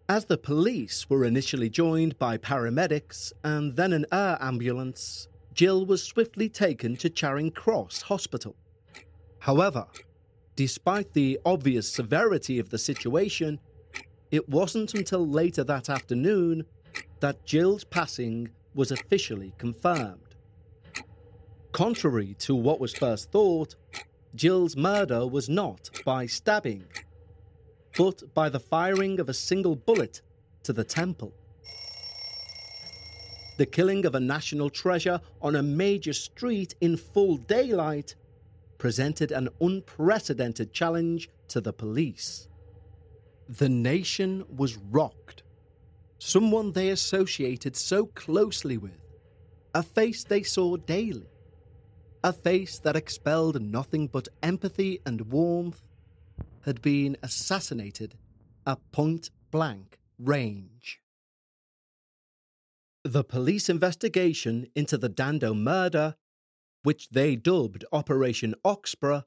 As 0.08 0.24
the 0.24 0.38
police 0.38 1.08
were 1.08 1.24
initially 1.24 1.70
joined 1.70 2.18
by 2.18 2.36
paramedics 2.38 3.32
and 3.44 3.76
then 3.76 3.92
an 3.92 4.06
air 4.12 4.36
ambulance, 4.40 5.28
Jill 5.54 5.86
was 5.86 6.02
swiftly 6.02 6.48
taken 6.48 6.96
to 6.96 7.08
Charing 7.08 7.52
Cross 7.52 8.02
Hospital. 8.02 8.56
However, 9.38 9.86
despite 10.56 11.12
the 11.12 11.38
obvious 11.44 11.88
severity 11.88 12.58
of 12.58 12.70
the 12.70 12.78
situation, 12.78 13.60
it 14.32 14.48
wasn't 14.48 14.94
until 14.94 15.24
later 15.28 15.62
that 15.64 15.88
afternoon 15.88 16.64
that 17.20 17.44
Jill's 17.44 17.84
passing 17.84 18.48
was 18.74 18.90
officially 18.90 19.52
confirmed. 19.58 20.23
Contrary 21.74 22.36
to 22.38 22.54
what 22.54 22.78
was 22.78 22.94
first 22.94 23.32
thought, 23.32 23.74
Jill's 24.36 24.76
murder 24.76 25.26
was 25.26 25.48
not 25.48 25.90
by 26.04 26.24
stabbing, 26.24 26.84
but 27.98 28.22
by 28.32 28.48
the 28.48 28.60
firing 28.60 29.18
of 29.18 29.28
a 29.28 29.34
single 29.34 29.74
bullet 29.74 30.22
to 30.62 30.72
the 30.72 30.84
temple. 30.84 31.34
The 33.56 33.66
killing 33.66 34.06
of 34.06 34.14
a 34.14 34.20
national 34.20 34.70
treasure 34.70 35.20
on 35.42 35.56
a 35.56 35.64
major 35.64 36.12
street 36.12 36.76
in 36.80 36.96
full 36.96 37.38
daylight 37.38 38.14
presented 38.78 39.32
an 39.32 39.48
unprecedented 39.60 40.72
challenge 40.72 41.28
to 41.48 41.60
the 41.60 41.72
police. 41.72 42.46
The 43.48 43.68
nation 43.68 44.44
was 44.48 44.76
rocked. 44.76 45.42
Someone 46.20 46.70
they 46.70 46.90
associated 46.90 47.74
so 47.74 48.06
closely 48.06 48.78
with, 48.78 49.02
a 49.74 49.82
face 49.82 50.22
they 50.22 50.44
saw 50.44 50.76
daily, 50.76 51.26
a 52.24 52.32
face 52.32 52.78
that 52.78 52.96
expelled 52.96 53.60
nothing 53.60 54.06
but 54.06 54.28
empathy 54.42 54.98
and 55.04 55.30
warmth, 55.30 55.82
had 56.62 56.80
been 56.80 57.18
assassinated 57.22 58.14
at 58.66 58.78
point 58.92 59.30
blank 59.50 59.98
range. 60.18 61.00
The 63.04 63.22
police 63.22 63.68
investigation 63.68 64.66
into 64.74 64.96
the 64.96 65.10
Dando 65.10 65.52
murder, 65.52 66.16
which 66.82 67.10
they 67.10 67.36
dubbed 67.36 67.84
Operation 67.92 68.54
Oxborough, 68.64 69.24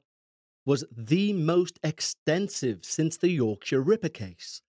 was 0.66 0.84
the 0.90 1.32
most 1.32 1.78
extensive 1.84 2.84
since 2.84 3.16
the 3.16 3.30
Yorkshire 3.30 3.80
Ripper 3.80 4.08
case. 4.08 4.60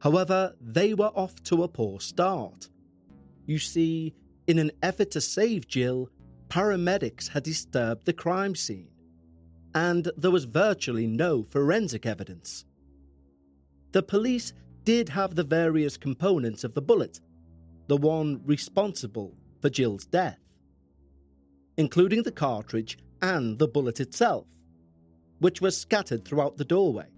However, 0.00 0.54
they 0.60 0.92
were 0.92 1.12
off 1.16 1.42
to 1.44 1.62
a 1.62 1.68
poor 1.68 1.98
start. 1.98 2.68
You 3.46 3.58
see, 3.58 4.14
in 4.46 4.58
an 4.58 4.72
effort 4.82 5.10
to 5.12 5.20
save 5.22 5.66
Jill, 5.66 6.10
paramedics 6.52 7.28
had 7.28 7.42
disturbed 7.42 8.04
the 8.04 8.12
crime 8.12 8.54
scene, 8.54 8.90
and 9.74 10.10
there 10.18 10.30
was 10.30 10.44
virtually 10.44 11.06
no 11.06 11.42
forensic 11.42 12.04
evidence. 12.04 12.66
The 13.92 14.02
police 14.02 14.52
did 14.84 15.08
have 15.08 15.34
the 15.34 15.44
various 15.44 15.96
components 15.96 16.62
of 16.62 16.74
the 16.74 16.82
bullet, 16.82 17.20
the 17.86 17.96
one 17.96 18.42
responsible 18.44 19.34
for 19.62 19.70
Jill's 19.70 20.04
death, 20.04 20.40
including 21.78 22.22
the 22.22 22.30
cartridge 22.30 22.98
and 23.22 23.58
the 23.58 23.68
bullet 23.68 23.98
itself, 23.98 24.44
which 25.38 25.62
was 25.62 25.74
scattered 25.74 26.22
throughout 26.22 26.58
the 26.58 26.66
doorway. 26.66 27.08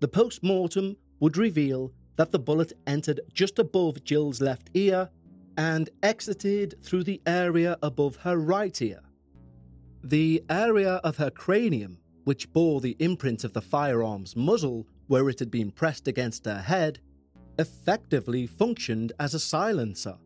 The 0.00 0.08
post 0.08 0.42
mortem 0.42 0.98
would 1.20 1.38
reveal 1.38 1.94
that 2.16 2.30
the 2.30 2.38
bullet 2.38 2.74
entered 2.86 3.22
just 3.32 3.58
above 3.58 4.04
Jill's 4.04 4.42
left 4.42 4.68
ear 4.74 5.08
and 5.56 5.90
exited 6.02 6.82
through 6.82 7.04
the 7.04 7.20
area 7.26 7.76
above 7.82 8.16
her 8.16 8.36
right 8.36 8.80
ear. 8.82 9.00
The 10.02 10.42
area 10.48 10.94
of 11.04 11.16
her 11.18 11.30
cranium, 11.30 11.98
which 12.24 12.52
bore 12.52 12.80
the 12.80 12.96
imprint 12.98 13.44
of 13.44 13.52
the 13.52 13.60
firearm's 13.60 14.36
muzzle 14.36 14.86
where 15.08 15.28
it 15.28 15.38
had 15.38 15.50
been 15.50 15.70
pressed 15.70 16.08
against 16.08 16.44
her 16.44 16.60
head, 16.60 17.00
effectively 17.58 18.46
functioned 18.46 19.12
as 19.18 19.34
a 19.34 19.40
silencer. 19.40 20.16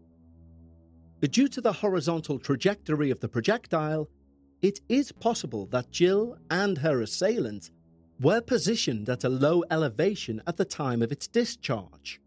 Due 1.21 1.49
to 1.49 1.61
the 1.61 1.73
horizontal 1.73 2.39
trajectory 2.39 3.11
of 3.11 3.19
the 3.21 3.29
projectile, 3.29 4.09
it 4.61 4.81
is 4.89 5.11
possible 5.11 5.67
that 5.67 5.91
Jill 5.91 6.37
and 6.51 6.79
her 6.79 7.01
assailant 7.01 7.71
were 8.21 8.41
positioned 8.41 9.09
at 9.09 9.25
a 9.25 9.29
low 9.29 9.65
elevation 9.71 10.43
at 10.47 10.57
the 10.57 10.65
time 10.65 11.03
of 11.03 11.11
its 11.11 11.27
discharge. 11.27 12.21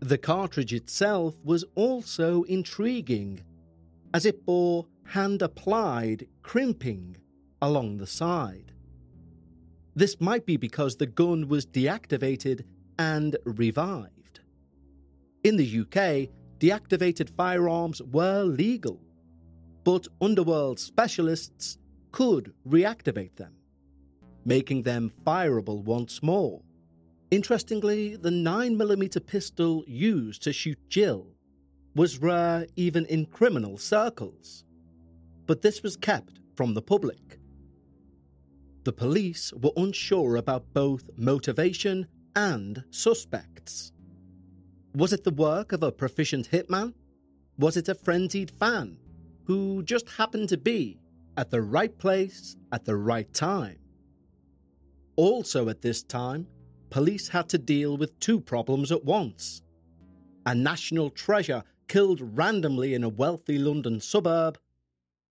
The 0.00 0.18
cartridge 0.18 0.72
itself 0.72 1.36
was 1.44 1.64
also 1.74 2.42
intriguing, 2.44 3.42
as 4.14 4.24
it 4.24 4.46
bore 4.46 4.86
hand 5.04 5.42
applied 5.42 6.26
crimping 6.42 7.18
along 7.60 7.98
the 7.98 8.06
side. 8.06 8.72
This 9.94 10.18
might 10.18 10.46
be 10.46 10.56
because 10.56 10.96
the 10.96 11.06
gun 11.06 11.48
was 11.48 11.66
deactivated 11.66 12.64
and 12.98 13.36
revived. 13.44 14.40
In 15.44 15.56
the 15.56 15.80
UK, 15.80 16.30
deactivated 16.58 17.28
firearms 17.36 18.00
were 18.00 18.42
legal, 18.42 19.00
but 19.84 20.06
underworld 20.20 20.78
specialists 20.78 21.76
could 22.10 22.54
reactivate 22.66 23.36
them, 23.36 23.52
making 24.46 24.82
them 24.82 25.12
fireable 25.26 25.82
once 25.82 26.22
more. 26.22 26.62
Interestingly, 27.30 28.16
the 28.16 28.30
9mm 28.30 29.24
pistol 29.24 29.84
used 29.86 30.42
to 30.42 30.52
shoot 30.52 30.78
Jill 30.88 31.28
was 31.94 32.18
rare 32.18 32.66
even 32.74 33.06
in 33.06 33.26
criminal 33.26 33.78
circles, 33.78 34.64
but 35.46 35.62
this 35.62 35.82
was 35.82 35.96
kept 35.96 36.40
from 36.56 36.74
the 36.74 36.82
public. 36.82 37.38
The 38.82 38.92
police 38.92 39.52
were 39.52 39.70
unsure 39.76 40.36
about 40.36 40.72
both 40.72 41.08
motivation 41.16 42.06
and 42.34 42.82
suspects. 42.90 43.92
Was 44.96 45.12
it 45.12 45.22
the 45.22 45.30
work 45.30 45.70
of 45.70 45.84
a 45.84 45.92
proficient 45.92 46.50
hitman? 46.50 46.94
Was 47.58 47.76
it 47.76 47.88
a 47.88 47.94
frenzied 47.94 48.50
fan 48.50 48.96
who 49.44 49.84
just 49.84 50.08
happened 50.08 50.48
to 50.48 50.56
be 50.56 50.98
at 51.36 51.50
the 51.50 51.62
right 51.62 51.96
place 51.96 52.56
at 52.72 52.84
the 52.84 52.96
right 52.96 53.32
time? 53.32 53.78
Also, 55.14 55.68
at 55.68 55.82
this 55.82 56.02
time, 56.02 56.46
police 56.90 57.28
had 57.28 57.48
to 57.48 57.58
deal 57.58 57.96
with 57.96 58.18
two 58.20 58.40
problems 58.40 58.92
at 58.92 59.04
once 59.04 59.62
a 60.46 60.54
national 60.54 61.10
treasure 61.10 61.62
killed 61.86 62.20
randomly 62.36 62.94
in 62.94 63.04
a 63.04 63.08
wealthy 63.08 63.58
London 63.58 64.00
suburb, 64.00 64.58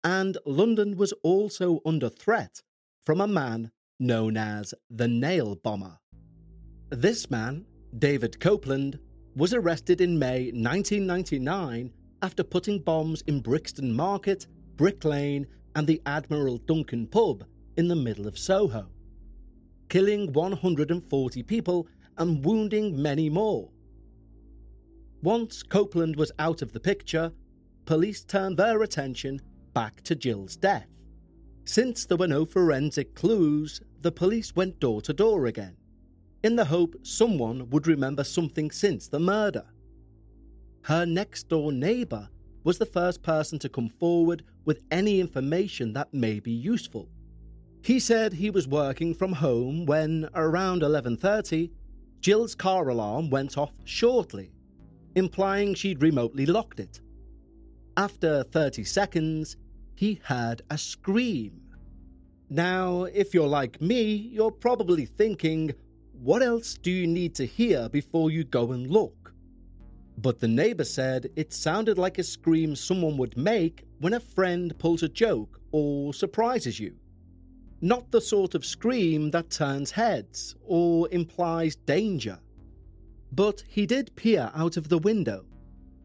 and 0.03 0.37
London 0.45 0.95
was 0.95 1.13
also 1.23 1.81
under 1.85 2.09
threat 2.09 2.61
from 3.05 3.19
a 3.19 3.27
man 3.27 3.71
known 3.99 4.37
as 4.37 4.73
the 4.89 5.07
Nail 5.07 5.55
Bomber. 5.55 5.97
This 6.89 7.29
man, 7.29 7.65
David 7.97 8.39
Copeland, 8.39 8.99
was 9.35 9.53
arrested 9.53 9.99
in 9.99 10.19
May 10.19 10.51
1999 10.51 11.91
after 12.21 12.43
putting 12.43 12.79
bombs 12.79 13.23
in 13.27 13.41
Brixton 13.41 13.91
Market, 13.91 14.47
Brick 14.75 15.03
Lane, 15.03 15.47
and 15.75 15.87
the 15.87 16.01
Admiral 16.05 16.57
Duncan 16.59 17.07
pub 17.07 17.43
in 17.77 17.87
the 17.87 17.95
middle 17.95 18.27
of 18.27 18.37
Soho, 18.37 18.87
killing 19.93 20.33
140 20.33 21.43
people 21.43 21.87
and 22.17 22.43
wounding 22.43 22.99
many 22.99 23.29
more. 23.29 23.69
Once 25.21 25.61
Copeland 25.61 26.15
was 26.15 26.31
out 26.39 26.63
of 26.63 26.73
the 26.73 26.79
picture, 26.79 27.31
police 27.85 28.23
turned 28.23 28.57
their 28.57 28.81
attention 28.81 29.39
back 29.75 30.01
to 30.01 30.15
Jill's 30.15 30.55
death. 30.55 30.89
Since 31.65 32.07
there 32.07 32.17
were 32.17 32.27
no 32.27 32.43
forensic 32.43 33.13
clues, 33.13 33.81
the 34.01 34.11
police 34.11 34.55
went 34.55 34.79
door 34.79 34.99
to 35.03 35.13
door 35.13 35.45
again 35.45 35.77
in 36.43 36.55
the 36.55 36.65
hope 36.65 36.95
someone 37.03 37.69
would 37.69 37.85
remember 37.85 38.23
something 38.23 38.71
since 38.71 39.07
the 39.07 39.19
murder. 39.19 39.65
Her 40.81 41.05
next 41.05 41.49
door 41.49 41.71
neighbour 41.71 42.29
was 42.63 42.79
the 42.79 42.87
first 42.87 43.21
person 43.21 43.59
to 43.59 43.69
come 43.69 43.89
forward 43.89 44.43
with 44.65 44.81
any 44.89 45.19
information 45.19 45.93
that 45.93 46.11
may 46.15 46.39
be 46.39 46.51
useful. 46.51 47.09
He 47.83 47.99
said 47.99 48.31
he 48.31 48.49
was 48.49 48.65
working 48.65 49.13
from 49.13 49.33
home 49.33 49.85
when 49.85 50.29
around 50.33 50.83
11:30 50.83 51.69
Jill's 52.21 52.55
car 52.55 52.87
alarm 52.87 53.29
went 53.29 53.57
off 53.57 53.73
shortly, 53.83 54.53
implying 55.15 55.73
she'd 55.73 56.01
remotely 56.01 56.45
locked 56.45 56.79
it. 56.79 57.01
After 57.97 58.41
30 58.43 58.85
seconds, 58.85 59.57
he 59.95 60.21
heard 60.23 60.61
a 60.69 60.77
scream. 60.77 61.59
Now, 62.49 63.03
if 63.03 63.33
you're 63.33 63.49
like 63.49 63.81
me, 63.81 64.13
you're 64.13 64.49
probably 64.49 65.05
thinking, 65.05 65.73
what 66.13 66.41
else 66.41 66.75
do 66.75 66.89
you 66.89 67.05
need 67.05 67.35
to 67.35 67.45
hear 67.45 67.89
before 67.89 68.31
you 68.31 68.45
go 68.45 68.71
and 68.71 68.89
look? 68.89 69.33
But 70.19 70.39
the 70.39 70.47
neighbour 70.47 70.85
said 70.85 71.29
it 71.35 71.51
sounded 71.51 71.97
like 71.97 72.17
a 72.17 72.23
scream 72.23 72.77
someone 72.77 73.17
would 73.17 73.35
make 73.35 73.83
when 73.99 74.13
a 74.13 74.21
friend 74.21 74.73
pulls 74.79 75.03
a 75.03 75.09
joke 75.09 75.59
or 75.73 76.13
surprises 76.13 76.79
you. 76.79 76.95
Not 77.83 78.11
the 78.11 78.21
sort 78.21 78.55
of 78.55 78.63
scream 78.63 79.31
that 79.31 79.49
turns 79.49 79.91
heads 79.91 80.55
or 80.63 81.09
implies 81.11 81.75
danger. 81.75 82.39
But 83.33 83.61
he 83.67 83.85
did 83.85 84.15
peer 84.15 84.49
out 84.55 84.77
of 84.77 84.87
the 84.87 84.99
window 84.99 85.43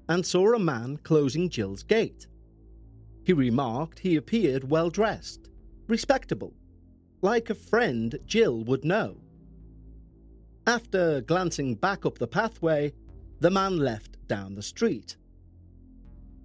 and 0.08 0.26
saw 0.26 0.54
a 0.54 0.58
man 0.58 0.96
closing 1.04 1.48
Jill's 1.48 1.84
gate. 1.84 2.26
He 3.22 3.32
remarked 3.32 4.00
he 4.00 4.16
appeared 4.16 4.68
well 4.68 4.90
dressed, 4.90 5.50
respectable, 5.86 6.52
like 7.22 7.48
a 7.48 7.54
friend 7.54 8.18
Jill 8.26 8.64
would 8.64 8.84
know. 8.84 9.18
After 10.66 11.20
glancing 11.20 11.76
back 11.76 12.04
up 12.04 12.18
the 12.18 12.26
pathway, 12.26 12.92
the 13.38 13.52
man 13.52 13.76
left 13.76 14.18
down 14.26 14.56
the 14.56 14.62
street. 14.62 15.16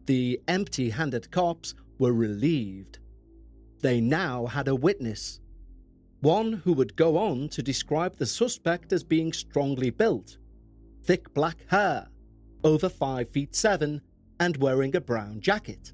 The 0.06 0.40
empty 0.48 0.92
handed 0.92 1.32
cops 1.32 1.74
were 1.98 2.14
relieved. 2.14 3.00
They 3.84 4.00
now 4.00 4.46
had 4.46 4.70
a 4.70 4.76
witness, 4.76 5.42
one 6.22 6.54
who 6.54 6.72
would 6.72 6.96
go 6.96 7.18
on 7.18 7.50
to 7.50 7.62
describe 7.62 8.16
the 8.16 8.26
suspect 8.26 8.94
as 8.94 9.04
being 9.04 9.34
strongly 9.34 9.90
built, 9.90 10.38
thick 11.04 11.34
black 11.34 11.58
hair, 11.68 12.08
over 12.64 12.88
5 12.88 13.28
feet 13.28 13.54
7, 13.54 14.00
and 14.40 14.56
wearing 14.56 14.96
a 14.96 15.02
brown 15.02 15.42
jacket. 15.42 15.92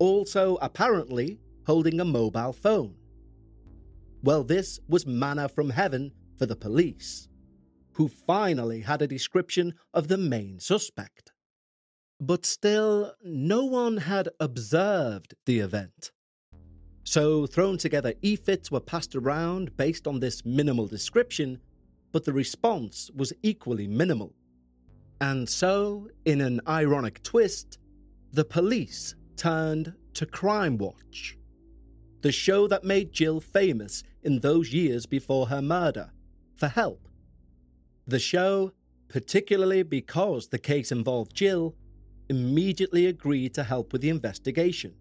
Also, 0.00 0.58
apparently, 0.60 1.38
holding 1.64 2.00
a 2.00 2.04
mobile 2.04 2.52
phone. 2.52 2.96
Well, 4.24 4.42
this 4.42 4.80
was 4.88 5.06
manna 5.06 5.48
from 5.48 5.70
heaven 5.70 6.10
for 6.36 6.46
the 6.46 6.56
police 6.56 7.28
who 7.92 8.08
finally 8.08 8.80
had 8.80 9.00
a 9.00 9.06
description 9.06 9.74
of 9.94 10.08
the 10.08 10.18
main 10.18 10.58
suspect. 10.58 11.30
But 12.20 12.44
still, 12.44 13.14
no 13.22 13.64
one 13.64 13.98
had 13.98 14.28
observed 14.40 15.34
the 15.44 15.60
event. 15.60 16.10
So, 17.08 17.46
thrown 17.46 17.78
together 17.78 18.14
EFITs 18.24 18.72
were 18.72 18.80
passed 18.80 19.14
around 19.14 19.76
based 19.76 20.08
on 20.08 20.18
this 20.18 20.44
minimal 20.44 20.88
description, 20.88 21.60
but 22.10 22.24
the 22.24 22.32
response 22.32 23.12
was 23.14 23.32
equally 23.44 23.86
minimal. 23.86 24.34
And 25.20 25.48
so, 25.48 26.08
in 26.24 26.40
an 26.40 26.60
ironic 26.66 27.22
twist, 27.22 27.78
the 28.32 28.44
police 28.44 29.14
turned 29.36 29.94
to 30.14 30.26
Crime 30.26 30.78
Watch, 30.78 31.38
the 32.22 32.32
show 32.32 32.66
that 32.66 32.82
made 32.82 33.12
Jill 33.12 33.40
famous 33.40 34.02
in 34.24 34.40
those 34.40 34.72
years 34.72 35.06
before 35.06 35.46
her 35.46 35.62
murder, 35.62 36.10
for 36.56 36.66
help. 36.66 37.08
The 38.08 38.18
show, 38.18 38.72
particularly 39.06 39.84
because 39.84 40.48
the 40.48 40.58
case 40.58 40.90
involved 40.90 41.36
Jill, 41.36 41.76
immediately 42.30 43.06
agreed 43.06 43.54
to 43.54 43.62
help 43.62 43.92
with 43.92 44.02
the 44.02 44.10
investigation 44.10 44.92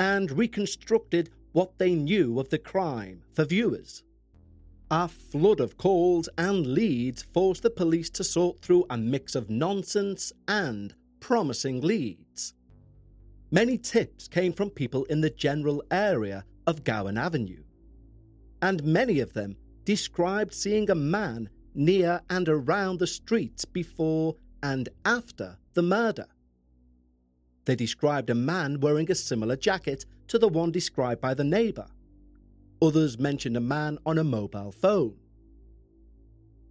and 0.00 0.32
reconstructed 0.32 1.28
what 1.52 1.78
they 1.78 1.94
knew 1.94 2.40
of 2.40 2.48
the 2.48 2.58
crime 2.58 3.22
for 3.34 3.44
viewers. 3.44 4.02
A 4.90 5.06
flood 5.06 5.60
of 5.60 5.76
calls 5.76 6.26
and 6.38 6.66
leads 6.66 7.22
forced 7.22 7.62
the 7.62 7.70
police 7.70 8.08
to 8.10 8.24
sort 8.24 8.62
through 8.62 8.86
a 8.88 8.96
mix 8.96 9.34
of 9.34 9.50
nonsense 9.50 10.32
and 10.48 10.94
promising 11.20 11.82
leads. 11.82 12.54
Many 13.50 13.76
tips 13.76 14.26
came 14.26 14.54
from 14.54 14.70
people 14.70 15.04
in 15.04 15.20
the 15.20 15.30
general 15.30 15.82
area 15.90 16.44
of 16.66 16.82
Gowan 16.82 17.18
Avenue, 17.18 17.62
and 18.62 18.82
many 18.82 19.20
of 19.20 19.34
them 19.34 19.56
described 19.84 20.54
seeing 20.54 20.88
a 20.88 20.94
man 20.94 21.50
near 21.74 22.22
and 22.30 22.48
around 22.48 22.98
the 22.98 23.06
streets 23.06 23.64
before 23.66 24.34
and 24.62 24.88
after 25.04 25.58
the 25.74 25.82
murder. 25.82 26.26
They 27.70 27.76
described 27.76 28.30
a 28.30 28.34
man 28.34 28.80
wearing 28.80 29.08
a 29.12 29.14
similar 29.14 29.54
jacket 29.54 30.04
to 30.26 30.40
the 30.40 30.48
one 30.48 30.72
described 30.72 31.20
by 31.20 31.34
the 31.34 31.44
neighbour. 31.44 31.86
Others 32.82 33.20
mentioned 33.20 33.56
a 33.56 33.60
man 33.60 33.96
on 34.04 34.18
a 34.18 34.24
mobile 34.24 34.72
phone. 34.72 35.14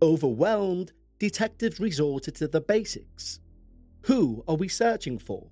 Overwhelmed, 0.01 0.91
detectives 1.17 1.79
resorted 1.79 2.35
to 2.35 2.49
the 2.49 2.59
basics. 2.59 3.39
Who 4.07 4.43
are 4.45 4.57
we 4.57 4.67
searching 4.67 5.19
for? 5.19 5.47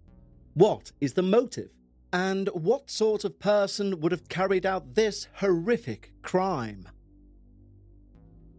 What 0.53 0.91
is 0.99 1.13
the 1.13 1.23
motive? 1.23 1.71
And 2.11 2.49
what 2.49 2.91
sort 2.91 3.23
of 3.23 3.39
person 3.39 4.01
would 4.01 4.11
have 4.11 4.27
carried 4.27 4.65
out 4.65 4.95
this 4.95 5.29
horrific 5.35 6.11
crime? 6.23 6.89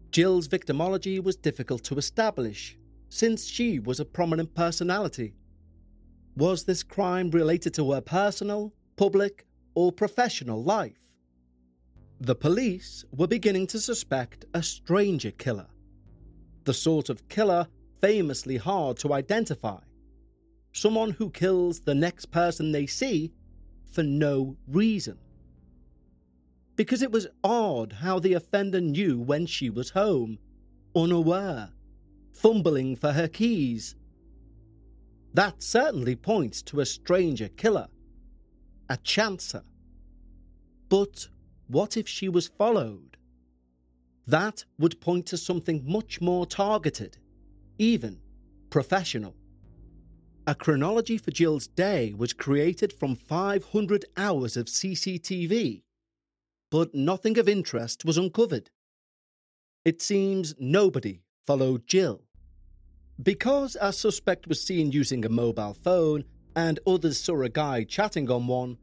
Jill's 0.09 0.47
victimology 0.47 1.23
was 1.23 1.35
difficult 1.35 1.83
to 1.83 1.99
establish, 1.99 2.79
since 3.09 3.45
she 3.45 3.77
was 3.77 3.99
a 3.99 4.05
prominent 4.05 4.55
personality. 4.55 5.35
Was 6.39 6.63
this 6.63 6.83
crime 6.83 7.31
related 7.31 7.73
to 7.73 7.91
her 7.91 7.99
personal, 7.99 8.71
public, 8.95 9.45
or 9.75 9.91
professional 9.91 10.63
life? 10.63 11.11
The 12.21 12.33
police 12.33 13.03
were 13.11 13.27
beginning 13.27 13.67
to 13.67 13.79
suspect 13.81 14.45
a 14.53 14.63
stranger 14.63 15.31
killer, 15.31 15.67
the 16.63 16.73
sort 16.73 17.09
of 17.09 17.27
killer 17.27 17.67
famously 17.99 18.55
hard 18.55 18.95
to 18.99 19.11
identify, 19.11 19.81
someone 20.71 21.11
who 21.11 21.29
kills 21.29 21.81
the 21.81 21.93
next 21.93 22.27
person 22.31 22.71
they 22.71 22.85
see 22.85 23.33
for 23.91 24.03
no 24.03 24.55
reason. 24.65 25.17
Because 26.77 27.01
it 27.01 27.11
was 27.11 27.27
odd 27.43 27.91
how 27.91 28.17
the 28.17 28.35
offender 28.35 28.79
knew 28.79 29.19
when 29.19 29.45
she 29.45 29.69
was 29.69 29.89
home, 29.89 30.39
unaware, 30.95 31.71
fumbling 32.31 32.95
for 32.95 33.11
her 33.11 33.27
keys. 33.27 33.97
That 35.33 35.61
certainly 35.61 36.15
points 36.15 36.61
to 36.63 36.79
a 36.79 36.85
stranger 36.85 37.49
killer, 37.49 37.87
a 38.89 38.97
chancer. 38.97 39.63
But 40.89 41.27
what 41.67 41.97
if 41.97 42.07
she 42.07 42.29
was 42.29 42.47
followed? 42.47 43.17
That 44.25 44.65
would 44.79 45.01
point 45.01 45.27
to 45.27 45.37
something 45.37 45.83
much 45.85 46.19
more 46.21 46.45
targeted, 46.45 47.17
even 47.77 48.19
professional. 48.69 49.35
A 50.47 50.55
chronology 50.55 51.17
for 51.17 51.29
Jill's 51.29 51.67
day 51.67 52.13
was 52.17 52.33
created 52.33 52.91
from 52.91 53.15
500 53.15 54.05
hours 54.17 54.57
of 54.57 54.65
CCTV, 54.65 55.83
but 56.71 56.95
nothing 56.95 57.37
of 57.37 57.47
interest 57.47 58.03
was 58.03 58.17
uncovered. 58.17 58.71
It 59.85 60.01
seems 60.01 60.55
nobody 60.59 61.21
followed 61.45 61.85
Jill. 61.87 62.23
Because 63.21 63.75
a 63.81 63.91
suspect 63.91 64.47
was 64.47 64.61
seen 64.61 64.91
using 64.91 65.25
a 65.25 65.29
mobile 65.29 65.73
phone 65.73 66.23
and 66.55 66.79
others 66.87 67.19
saw 67.19 67.41
a 67.41 67.49
guy 67.49 67.83
chatting 67.83 68.29
on 68.31 68.47
one, 68.47 68.77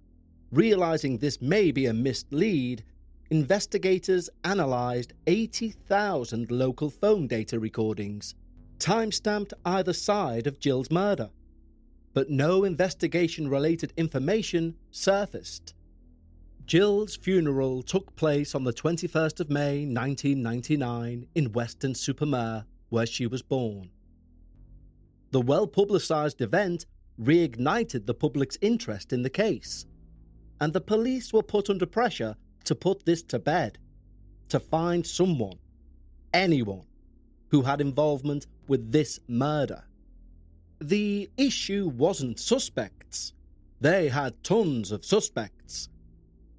realizing 0.52 1.18
this 1.18 1.40
may 1.40 1.70
be 1.70 1.86
a 1.86 1.94
missed 1.94 2.32
lead, 2.32 2.84
investigators 3.30 4.28
analysed 4.44 5.14
80,000 5.26 6.50
local 6.50 6.90
phone 6.90 7.26
data 7.26 7.58
recordings, 7.58 8.34
time-stamped 8.78 9.54
either 9.64 9.92
side 9.92 10.46
of 10.46 10.60
Jill's 10.60 10.90
murder 10.90 11.30
but 12.16 12.30
no 12.30 12.64
investigation 12.64 13.46
related 13.46 13.92
information 13.98 14.74
surfaced. 14.90 15.74
Jill's 16.64 17.14
funeral 17.14 17.82
took 17.82 18.16
place 18.16 18.54
on 18.54 18.64
the 18.64 18.72
21st 18.72 19.40
of 19.40 19.50
May 19.50 19.84
1999 19.84 21.26
in 21.34 21.52
Weston-super-Mare, 21.52 22.64
where 22.88 23.04
she 23.04 23.26
was 23.26 23.42
born. 23.42 23.90
The 25.30 25.40
well 25.40 25.66
publicised 25.66 26.40
event 26.40 26.86
reignited 27.20 28.06
the 28.06 28.14
public's 28.14 28.58
interest 28.60 29.12
in 29.12 29.22
the 29.22 29.30
case, 29.30 29.86
and 30.60 30.72
the 30.72 30.80
police 30.80 31.32
were 31.32 31.42
put 31.42 31.68
under 31.70 31.86
pressure 31.86 32.36
to 32.64 32.74
put 32.74 33.04
this 33.04 33.22
to 33.24 33.38
bed, 33.38 33.78
to 34.48 34.60
find 34.60 35.06
someone, 35.06 35.58
anyone, 36.32 36.86
who 37.48 37.62
had 37.62 37.80
involvement 37.80 38.46
with 38.68 38.92
this 38.92 39.20
murder. 39.28 39.84
The 40.80 41.30
issue 41.36 41.88
wasn't 41.88 42.38
suspects. 42.38 43.32
They 43.80 44.08
had 44.08 44.42
tons 44.42 44.92
of 44.92 45.04
suspects. 45.04 45.88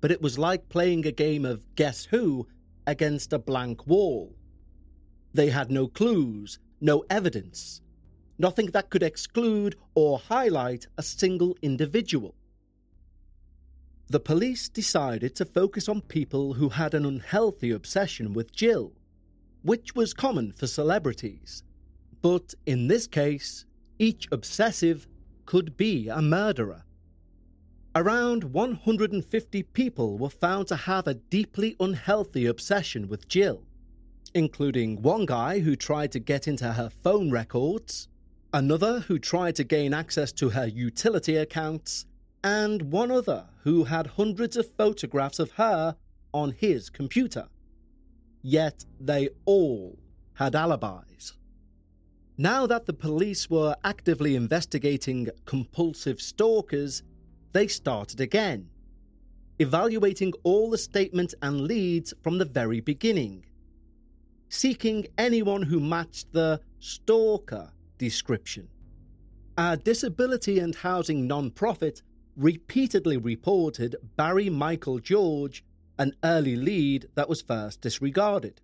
But 0.01 0.11
it 0.11 0.21
was 0.21 0.37
like 0.37 0.69
playing 0.69 1.05
a 1.05 1.11
game 1.11 1.45
of 1.45 1.65
Guess 1.75 2.05
Who 2.05 2.47
against 2.85 3.33
a 3.33 3.39
blank 3.39 3.85
wall. 3.87 4.35
They 5.33 5.49
had 5.49 5.71
no 5.71 5.87
clues, 5.87 6.59
no 6.79 7.03
evidence, 7.09 7.81
nothing 8.37 8.67
that 8.67 8.89
could 8.89 9.03
exclude 9.03 9.75
or 9.95 10.19
highlight 10.19 10.87
a 10.97 11.03
single 11.03 11.57
individual. 11.61 12.35
The 14.09 14.19
police 14.19 14.69
decided 14.69 15.35
to 15.35 15.45
focus 15.45 15.89
on 15.89 16.01
people 16.01 16.53
who 16.53 16.69
had 16.69 16.93
an 16.93 17.05
unhealthy 17.05 17.71
obsession 17.71 18.33
with 18.33 18.53
Jill, 18.53 18.93
which 19.63 19.95
was 19.95 20.13
common 20.13 20.53
for 20.53 20.67
celebrities. 20.67 21.63
But 22.21 22.53
in 22.65 22.87
this 22.87 23.05
case, 23.05 23.65
each 23.99 24.27
obsessive 24.31 25.07
could 25.45 25.75
be 25.75 26.07
a 26.07 26.21
murderer. 26.21 26.83
Around 27.95 28.43
150 28.45 29.63
people 29.63 30.17
were 30.17 30.29
found 30.29 30.67
to 30.67 30.75
have 30.75 31.07
a 31.07 31.15
deeply 31.15 31.75
unhealthy 31.79 32.45
obsession 32.45 33.07
with 33.07 33.27
Jill, 33.27 33.63
including 34.33 35.01
one 35.01 35.25
guy 35.25 35.59
who 35.59 35.75
tried 35.75 36.11
to 36.11 36.19
get 36.19 36.47
into 36.47 36.73
her 36.73 36.89
phone 36.89 37.31
records, 37.31 38.07
another 38.53 39.01
who 39.01 39.19
tried 39.19 39.55
to 39.55 39.63
gain 39.63 39.93
access 39.93 40.31
to 40.31 40.49
her 40.49 40.67
utility 40.67 41.35
accounts, 41.35 42.05
and 42.43 42.91
one 42.91 43.11
other 43.11 43.45
who 43.63 43.83
had 43.83 44.07
hundreds 44.07 44.55
of 44.55 44.71
photographs 44.75 45.39
of 45.39 45.51
her 45.51 45.95
on 46.33 46.51
his 46.51 46.89
computer. 46.89 47.47
Yet 48.41 48.85
they 48.99 49.29
all 49.45 49.97
had 50.33 50.55
alibis. 50.55 51.33
Now 52.37 52.67
that 52.67 52.85
the 52.85 52.93
police 52.93 53.49
were 53.49 53.75
actively 53.83 54.35
investigating 54.35 55.27
compulsive 55.45 56.21
stalkers, 56.21 57.01
they 57.51 57.67
started 57.67 58.21
again, 58.21 58.69
evaluating 59.57 60.33
all 60.43 60.69
the 60.69 60.77
statements 60.77 61.33
and 61.41 61.61
leads 61.61 62.13
from 62.21 62.37
the 62.37 62.45
very 62.45 62.79
beginning, 62.79 63.45
seeking 64.49 65.07
anyone 65.17 65.63
who 65.63 65.79
matched 65.79 66.31
the 66.31 66.61
stalker 66.79 67.71
description. 67.97 68.67
A 69.57 69.75
disability 69.75 70.59
and 70.59 70.75
housing 70.75 71.27
non-profit 71.27 72.03
repeatedly 72.35 73.17
reported 73.17 73.95
Barry 74.15 74.49
Michael 74.49 74.99
George, 74.99 75.63
an 75.97 76.13
early 76.23 76.55
lead 76.55 77.07
that 77.15 77.27
was 77.27 77.41
first 77.41 77.81
disregarded. 77.81 78.61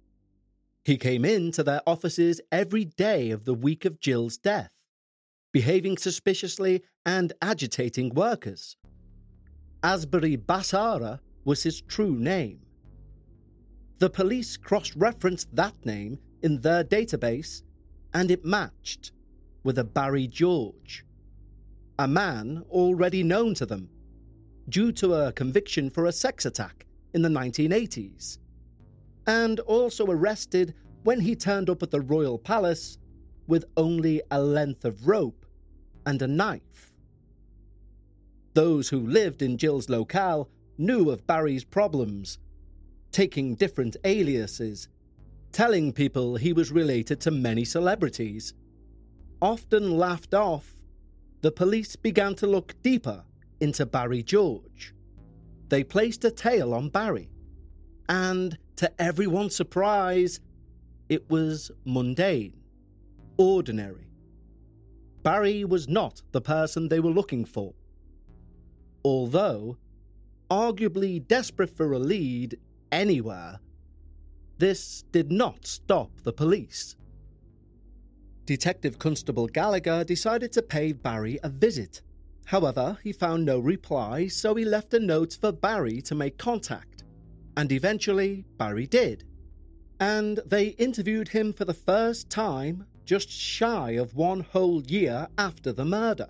He 0.86 0.98
came 0.98 1.26
into 1.26 1.64
their 1.64 1.82
offices 1.88 2.42
every 2.52 2.86
day 2.86 3.32
of 3.32 3.46
the 3.46 3.54
week 3.54 3.86
of 3.86 4.00
Jill's 4.00 4.38
death, 4.38 4.72
behaving 5.52 5.98
suspiciously 5.98 6.84
and 7.06 7.34
agitating 7.42 8.10
workers. 8.14 8.78
Asbury 9.82 10.38
Bulsara 10.38 11.20
was 11.46 11.64
his 11.64 11.82
true 11.82 12.16
name. 12.16 12.60
The 14.00 14.10
police 14.10 14.58
cross 14.58 14.96
referenced 14.96 15.56
that 15.56 15.74
name 15.86 16.20
in 16.42 16.62
their 16.62 16.84
database 16.84 17.64
and 18.14 18.30
it 18.30 18.46
matched 18.46 19.12
with 19.64 19.80
a 19.80 19.84
Barry 19.84 20.28
George, 20.28 21.06
a 22.00 22.08
man 22.08 22.64
already 22.70 23.24
known 23.24 23.54
to 23.56 23.66
them 23.66 23.90
due 24.70 24.92
to 24.94 25.14
a 25.14 25.32
conviction 25.34 25.90
for 25.90 26.06
a 26.06 26.12
sex 26.12 26.46
attack 26.46 26.86
in 27.14 27.22
the 27.22 27.30
1980s 27.30 28.40
and 29.28 29.60
also 29.62 30.06
arrested 30.06 30.74
when 31.04 31.20
he 31.20 31.36
turned 31.36 31.70
up 31.70 31.84
at 31.84 31.92
the 31.92 32.02
royal 32.02 32.38
palace 32.38 32.98
with 33.48 33.66
only 33.78 34.22
a 34.32 34.42
length 34.42 34.86
of 34.86 35.08
rope 35.08 35.46
and 36.06 36.22
a 36.22 36.28
knife. 36.28 36.94
Those 38.54 38.90
who 38.90 39.00
lived 39.00 39.42
in 39.42 39.58
Jill's 39.58 39.90
locale 39.90 40.50
knew 40.78 41.10
of 41.10 41.28
Barry's 41.28 41.64
problems, 41.64 42.40
taking 43.12 43.56
different 43.56 43.98
aliases, 44.04 44.88
telling 45.52 45.94
people 45.94 46.36
he 46.36 46.54
was 46.54 46.72
related 46.72 47.20
to 47.22 47.32
many 47.32 47.66
celebrities. 47.66 48.54
Often 49.44 49.98
laughed 49.98 50.34
off, 50.34 50.78
the 51.42 51.52
police 51.52 51.98
began 51.98 52.34
to 52.36 52.48
look 52.48 52.82
deeper 52.82 53.26
into 53.60 53.86
Barry 53.86 54.24
George. 54.24 54.96
They 55.68 55.84
placed 55.84 56.24
a 56.24 56.32
tail 56.32 56.74
on 56.74 56.88
Barry, 56.88 57.30
and 58.08 58.58
to 58.78 58.90
everyone's 59.02 59.54
surprise, 59.54 60.40
it 61.10 61.30
was 61.30 61.72
mundane, 61.84 62.54
ordinary. 63.36 64.08
Barry 65.24 65.66
was 65.66 65.90
not 65.90 66.22
the 66.32 66.40
person 66.40 66.88
they 66.88 67.02
were 67.02 67.12
looking 67.12 67.44
for. 67.44 67.74
Although, 69.04 69.76
arguably 70.50 71.20
desperate 71.28 71.76
for 71.76 71.92
a 71.92 72.00
lead 72.00 72.58
anywhere, 72.94 73.60
this 74.58 75.04
did 75.12 75.34
not 75.34 75.68
stop 75.68 76.12
the 76.24 76.32
police. 76.32 76.96
Detective 78.46 79.00
Constable 79.00 79.48
Gallagher 79.48 80.04
decided 80.04 80.52
to 80.52 80.62
pay 80.62 80.92
Barry 80.92 81.40
a 81.44 81.50
visit. 81.50 82.02
However, 82.46 82.98
he 83.02 83.14
found 83.14 83.46
no 83.46 83.60
reply, 83.60 84.28
so 84.28 84.54
he 84.56 84.66
left 84.66 84.94
a 84.94 85.00
note 85.00 85.38
for 85.40 85.54
Barry 85.54 86.02
to 86.02 86.16
make 86.16 86.38
contact. 86.38 87.06
And 87.56 87.72
eventually, 87.72 88.44
Barry 88.58 88.86
did. 88.86 89.24
And 90.02 90.42
they 90.46 90.68
interviewed 90.70 91.30
him 91.30 91.54
for 91.54 91.64
the 91.64 91.74
first 91.74 92.30
time 92.30 92.86
just 93.06 93.30
shy 93.30 93.92
of 93.92 94.16
one 94.16 94.42
whole 94.42 94.84
year 94.84 95.28
after 95.38 95.72
the 95.72 95.86
murder. 95.86 96.30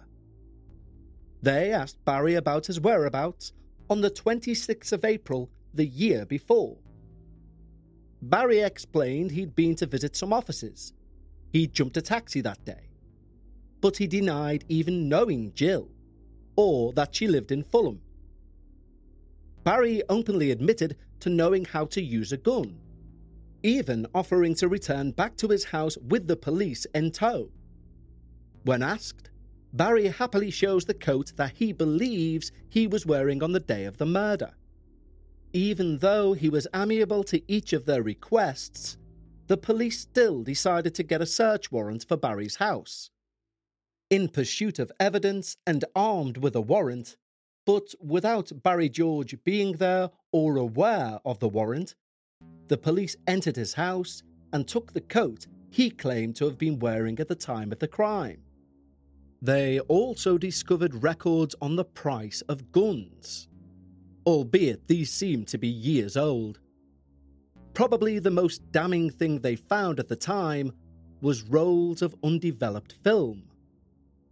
They 1.41 1.71
asked 1.71 2.05
Barry 2.05 2.35
about 2.35 2.67
his 2.67 2.79
whereabouts 2.79 3.53
on 3.89 4.01
the 4.01 4.11
26th 4.11 4.91
of 4.91 5.03
April 5.03 5.49
the 5.73 5.85
year 5.85 6.25
before. 6.25 6.77
Barry 8.21 8.59
explained 8.59 9.31
he'd 9.31 9.55
been 9.55 9.75
to 9.75 9.87
visit 9.87 10.15
some 10.15 10.31
offices. 10.31 10.93
He'd 11.53 11.71
jumped 11.71 11.97
a 11.97 12.01
taxi 12.01 12.41
that 12.41 12.65
day. 12.65 12.89
But 13.79 13.97
he 13.97 14.07
denied 14.07 14.65
even 14.67 15.07
knowing 15.07 15.53
Jill, 15.53 15.87
or 16.55 16.91
that 16.93 17.13
she 17.13 17.27
lived 17.27 17.51
in 17.51 17.63
Fulham. 17.63 18.01
Barry 19.63 20.01
openly 20.09 20.49
admitted 20.49 20.97
to 21.19 21.29
knowing 21.29 21.63
how 21.63 21.85
to 21.85 22.01
use 22.01 22.31
a 22.31 22.37
gun, 22.37 22.79
even 23.61 24.07
offering 24.15 24.55
to 24.55 24.67
return 24.67 25.11
back 25.11 25.37
to 25.37 25.47
his 25.47 25.65
house 25.65 25.95
with 25.97 26.27
the 26.27 26.35
police 26.35 26.85
in 26.95 27.11
tow. 27.11 27.49
When 28.63 28.81
asked, 28.81 29.29
Barry 29.73 30.07
happily 30.07 30.49
shows 30.49 30.85
the 30.85 30.93
coat 30.93 31.33
that 31.35 31.53
he 31.55 31.71
believes 31.71 32.51
he 32.67 32.87
was 32.87 33.05
wearing 33.05 33.43
on 33.43 33.51
the 33.51 33.59
day 33.59 33.85
of 33.85 33.97
the 33.97 34.05
murder. 34.05 34.53
Even 35.53 35.99
though 35.99 36.33
he 36.33 36.49
was 36.49 36.67
amiable 36.73 37.23
to 37.25 37.41
each 37.51 37.73
of 37.73 37.85
their 37.85 38.01
requests, 38.01 38.97
the 39.47 39.57
police 39.57 39.99
still 39.99 40.43
decided 40.43 40.95
to 40.95 41.03
get 41.03 41.21
a 41.21 41.25
search 41.25 41.71
warrant 41.71 42.05
for 42.07 42.17
Barry's 42.17 42.55
house. 42.55 43.09
In 44.09 44.27
pursuit 44.27 44.79
of 44.79 44.91
evidence 44.99 45.57
and 45.65 45.83
armed 45.95 46.37
with 46.37 46.55
a 46.55 46.61
warrant, 46.61 47.17
but 47.65 47.93
without 48.01 48.51
Barry 48.63 48.89
George 48.89 49.35
being 49.43 49.73
there 49.73 50.09
or 50.31 50.57
aware 50.57 51.19
of 51.25 51.39
the 51.39 51.49
warrant, 51.49 51.95
the 52.67 52.77
police 52.77 53.15
entered 53.27 53.55
his 53.55 53.73
house 53.73 54.23
and 54.51 54.67
took 54.67 54.93
the 54.93 55.01
coat 55.01 55.47
he 55.69 55.89
claimed 55.89 56.35
to 56.35 56.45
have 56.45 56.57
been 56.57 56.79
wearing 56.79 57.19
at 57.19 57.27
the 57.27 57.35
time 57.35 57.71
of 57.71 57.79
the 57.79 57.87
crime. 57.87 58.41
They 59.41 59.79
also 59.81 60.37
discovered 60.37 61.03
records 61.03 61.55
on 61.61 61.75
the 61.75 61.85
price 61.85 62.41
of 62.47 62.71
guns 62.71 63.47
albeit 64.25 64.87
these 64.87 65.11
seemed 65.11 65.47
to 65.49 65.57
be 65.57 65.67
years 65.67 66.17
old. 66.17 66.59
Probably 67.73 68.19
the 68.19 68.29
most 68.29 68.71
damning 68.71 69.09
thing 69.09 69.39
they 69.39 69.55
found 69.55 69.99
at 69.99 70.07
the 70.07 70.15
time 70.15 70.71
was 71.21 71.41
rolls 71.41 72.03
of 72.03 72.15
undeveloped 72.23 72.93
film, 73.03 73.49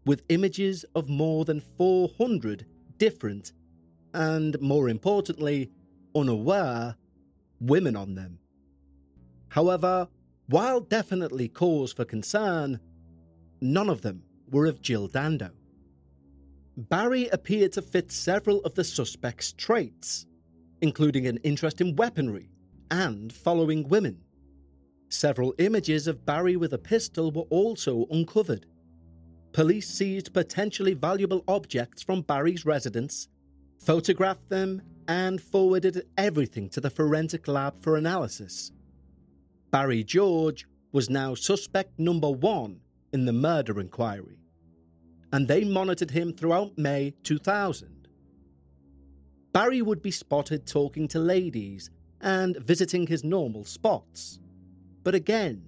with 0.06 0.24
images 0.30 0.86
of 0.94 1.10
more 1.10 1.44
than 1.44 1.60
400 1.60 2.66
different, 3.00 3.54
and 4.14 4.62
more 4.62 4.90
importantly, 4.90 5.72
unaware, 6.16 6.96
women 7.60 7.96
on 7.96 8.14
them. 8.14 8.38
However, 9.50 10.08
while 10.48 10.80
definitely 10.80 11.48
cause 11.48 11.92
for 11.92 12.06
concern, 12.06 12.80
none 13.60 13.90
of 13.90 14.02
them 14.02 14.22
were 14.52 14.68
of 14.68 14.82
Jill 14.82 15.08
Dando. 15.08 15.50
Barry 16.78 17.28
appeared 17.30 17.72
to 17.72 17.82
fit 17.82 18.12
several 18.12 18.60
of 18.62 18.76
the 18.76 18.84
suspect's 18.84 19.52
traits, 19.54 20.28
including 20.82 21.26
an 21.26 21.38
interest 21.38 21.82
in 21.82 21.96
weaponry 21.96 22.52
and 22.92 23.34
following 23.34 23.88
women. 23.88 24.22
Several 25.10 25.56
images 25.58 26.08
of 26.08 26.26
Barry 26.26 26.56
with 26.56 26.74
a 26.74 26.78
pistol 26.78 27.32
were 27.32 27.48
also 27.50 28.06
uncovered. 28.12 28.68
Police 29.54 29.90
seized 29.90 30.34
potentially 30.34 30.94
valuable 30.94 31.44
objects 31.48 32.04
from 32.04 32.22
Barry's 32.22 32.66
residence, 32.66 33.28
photographed 33.80 34.48
them, 34.50 34.82
and 35.08 35.42
forwarded 35.42 36.06
everything 36.18 36.70
to 36.70 36.80
the 36.80 36.90
forensic 36.90 37.48
lab 37.48 37.82
for 37.82 37.98
analysis. 37.98 38.72
Barry 39.72 40.04
George 40.04 40.68
was 40.92 41.10
now 41.10 41.34
suspect 41.34 41.98
number 41.98 42.30
one 42.30 42.80
in 43.12 43.26
the 43.26 43.34
murder 43.34 43.80
inquiry 43.80 44.38
and 45.34 45.48
they 45.48 45.64
monitored 45.64 46.12
him 46.12 46.34
throughout 46.34 46.78
May 46.78 47.14
2000. 47.24 48.08
Barry 49.54 49.82
would 49.82 50.02
be 50.02 50.12
spotted 50.12 50.66
talking 50.66 51.08
to 51.10 51.20
ladies 51.20 51.90
and 52.22 52.58
visiting 52.58 53.08
his 53.08 53.24
normal 53.24 53.64
spots. 53.64 54.40
But 55.04 55.16
again, 55.16 55.68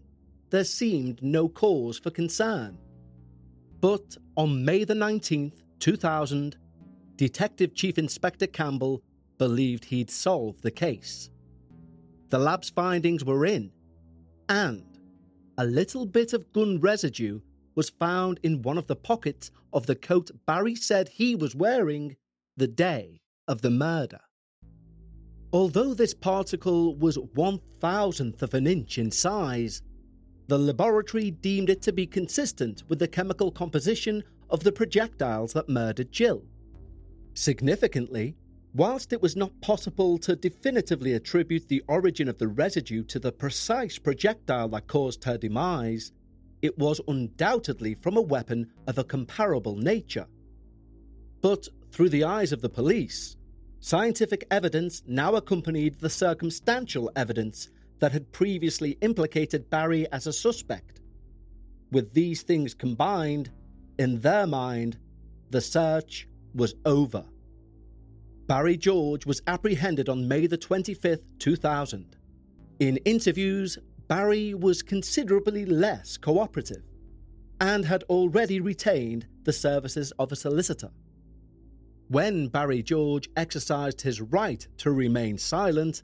there 0.49 0.63
seemed 0.63 1.21
no 1.21 1.49
cause 1.49 1.97
for 1.97 2.11
concern. 2.11 2.77
But 3.81 4.17
on 4.37 4.63
May 4.63 4.83
the 4.83 4.93
19th, 4.93 5.63
2000, 5.79 6.55
Detective 7.15 7.73
Chief 7.73 7.97
Inspector 7.97 8.47
Campbell 8.47 9.03
believed 9.37 9.85
he'd 9.85 10.09
solved 10.09 10.61
the 10.61 10.71
case. 10.71 11.29
The 12.29 12.39
lab's 12.39 12.69
findings 12.69 13.25
were 13.25 13.45
in, 13.45 13.71
and 14.49 14.85
a 15.57 15.65
little 15.65 16.05
bit 16.05 16.33
of 16.33 16.51
gun 16.53 16.79
residue 16.79 17.41
was 17.75 17.89
found 17.89 18.39
in 18.43 18.61
one 18.61 18.77
of 18.77 18.87
the 18.87 18.95
pockets 18.95 19.51
of 19.71 19.85
the 19.85 19.95
coat 19.95 20.31
Barry 20.45 20.75
said 20.75 21.09
he 21.09 21.35
was 21.35 21.55
wearing 21.55 22.15
the 22.55 22.67
day 22.67 23.19
of 23.47 23.61
the 23.61 23.69
murder. 23.69 24.19
Although 25.53 25.93
this 25.93 26.15
particle 26.15 26.95
was 26.95 27.19
one 27.35 27.59
thousandth 27.79 28.41
of 28.41 28.55
an 28.55 28.65
inch 28.65 28.97
in 28.97 29.11
size, 29.11 29.83
the 30.47 30.57
laboratory 30.57 31.29
deemed 31.29 31.69
it 31.69 31.79
to 31.83 31.93
be 31.93 32.07
consistent 32.07 32.83
with 32.89 32.97
the 32.97 33.07
chemical 33.07 33.51
composition 33.51 34.23
of 34.49 34.63
the 34.63 34.71
projectiles 34.71 35.53
that 35.53 35.69
murdered 35.69 36.11
Jill. 36.11 36.43
Significantly, 37.35 38.35
whilst 38.73 39.13
it 39.13 39.21
was 39.21 39.35
not 39.35 39.61
possible 39.61 40.17
to 40.17 40.35
definitively 40.35 41.13
attribute 41.13 41.67
the 41.67 41.83
origin 41.87 42.27
of 42.27 42.39
the 42.39 42.47
residue 42.47 43.03
to 43.03 43.19
the 43.19 43.31
precise 43.31 43.99
projectile 43.99 44.69
that 44.69 44.87
caused 44.87 45.23
her 45.23 45.37
demise, 45.37 46.11
it 46.63 46.75
was 46.79 46.99
undoubtedly 47.07 47.93
from 47.93 48.17
a 48.17 48.21
weapon 48.21 48.71
of 48.87 48.97
a 48.97 49.03
comparable 49.03 49.75
nature. 49.75 50.25
But 51.41 51.67
through 51.91 52.09
the 52.09 52.23
eyes 52.23 52.51
of 52.51 52.61
the 52.61 52.69
police, 52.69 53.37
scientific 53.83 54.47
evidence 54.49 55.03
now 55.07 55.35
accompanied 55.35 55.99
the 55.99 56.09
circumstantial 56.09 57.11
evidence 57.17 57.69
that 57.99 58.13
had 58.13 58.31
previously 58.31 58.91
implicated 59.01 59.69
Barry 59.69 60.09
as 60.13 60.25
a 60.25 60.31
suspect. 60.31 61.01
With 61.91 62.13
these 62.13 62.43
things 62.43 62.73
combined, 62.73 63.51
in 63.99 64.21
their 64.21 64.47
mind, 64.47 64.97
the 65.49 65.59
search 65.59 66.29
was 66.55 66.75
over. 66.85 67.25
Barry 68.47 68.77
George 68.77 69.25
was 69.25 69.41
apprehended 69.47 70.07
on 70.07 70.29
May 70.29 70.47
the 70.47 70.57
25th, 70.57 71.23
2000. 71.39 72.15
In 72.79 72.95
interviews, 73.03 73.77
Barry 74.07 74.53
was 74.53 74.81
considerably 74.81 75.65
less 75.65 76.15
cooperative 76.15 76.83
and 77.59 77.83
had 77.83 78.03
already 78.03 78.61
retained 78.61 79.27
the 79.43 79.51
services 79.51 80.13
of 80.19 80.31
a 80.31 80.37
solicitor. 80.37 80.89
When 82.13 82.47
Barry 82.47 82.83
George 82.83 83.27
exercised 83.35 83.99
his 83.99 84.21
right 84.21 84.67
to 84.77 84.91
remain 84.91 85.35
silent, 85.35 86.03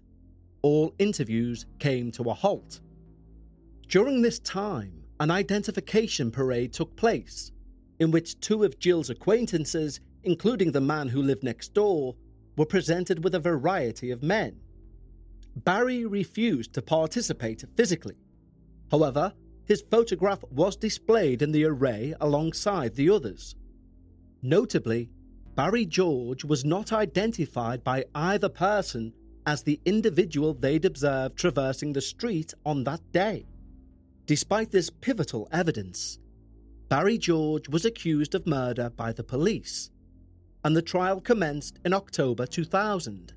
all 0.63 0.95
interviews 0.98 1.67
came 1.78 2.12
to 2.13 2.32
a 2.32 2.34
halt. 2.34 2.82
During 3.88 4.24
this 4.24 4.39
time, 4.39 5.04
an 5.19 5.30
identification 5.30 6.32
parade 6.32 6.74
took 6.74 6.95
place, 6.95 7.52
in 8.00 8.10
which 8.10 8.39
two 8.39 8.63
of 8.63 8.80
Jill's 8.80 9.12
acquaintances, 9.12 10.00
including 10.24 10.72
the 10.72 10.82
man 10.82 11.10
who 11.10 11.22
lived 11.22 11.43
next 11.43 11.76
door, 11.76 12.15
were 12.58 12.65
presented 12.65 13.24
with 13.24 13.36
a 13.36 13.39
variety 13.39 14.10
of 14.10 14.24
men. 14.24 14.60
Barry 15.58 16.08
refused 16.08 16.74
to 16.74 16.82
participate 16.82 17.63
physically. 17.78 18.17
However, 18.89 19.32
his 19.65 19.84
photograph 19.91 20.43
was 20.50 20.76
displayed 20.76 21.43
in 21.43 21.52
the 21.52 21.65
array 21.65 22.15
alongside 22.19 22.95
the 22.95 23.12
others. 23.12 23.56
Notably, 24.41 25.12
Barry 25.60 25.86
George 25.86 26.45
was 26.45 26.63
not 26.63 26.93
identified 26.93 27.84
by 27.84 28.06
either 28.15 28.48
person 28.48 29.12
as 29.45 29.62
the 29.62 29.78
individual 29.84 30.54
they'd 30.54 30.86
observed 30.86 31.36
traversing 31.36 31.91
the 31.91 32.00
street 32.00 32.54
on 32.65 32.86
that 32.86 33.02
day. 33.12 33.45
Despite 34.26 34.72
this 34.72 34.89
pivotal 34.89 35.50
evidence, 35.52 36.17
Barry 36.88 37.17
George 37.17 37.67
was 37.67 37.84
accused 37.84 38.36
of 38.36 38.48
murder 38.48 38.89
by 38.89 39.12
the 39.12 39.22
police, 39.22 39.91
and 40.63 40.78
the 40.78 40.82
trial 40.82 41.19
commenced 41.19 41.78
in 41.84 41.91
October 41.91 42.45
2000. 42.45 43.34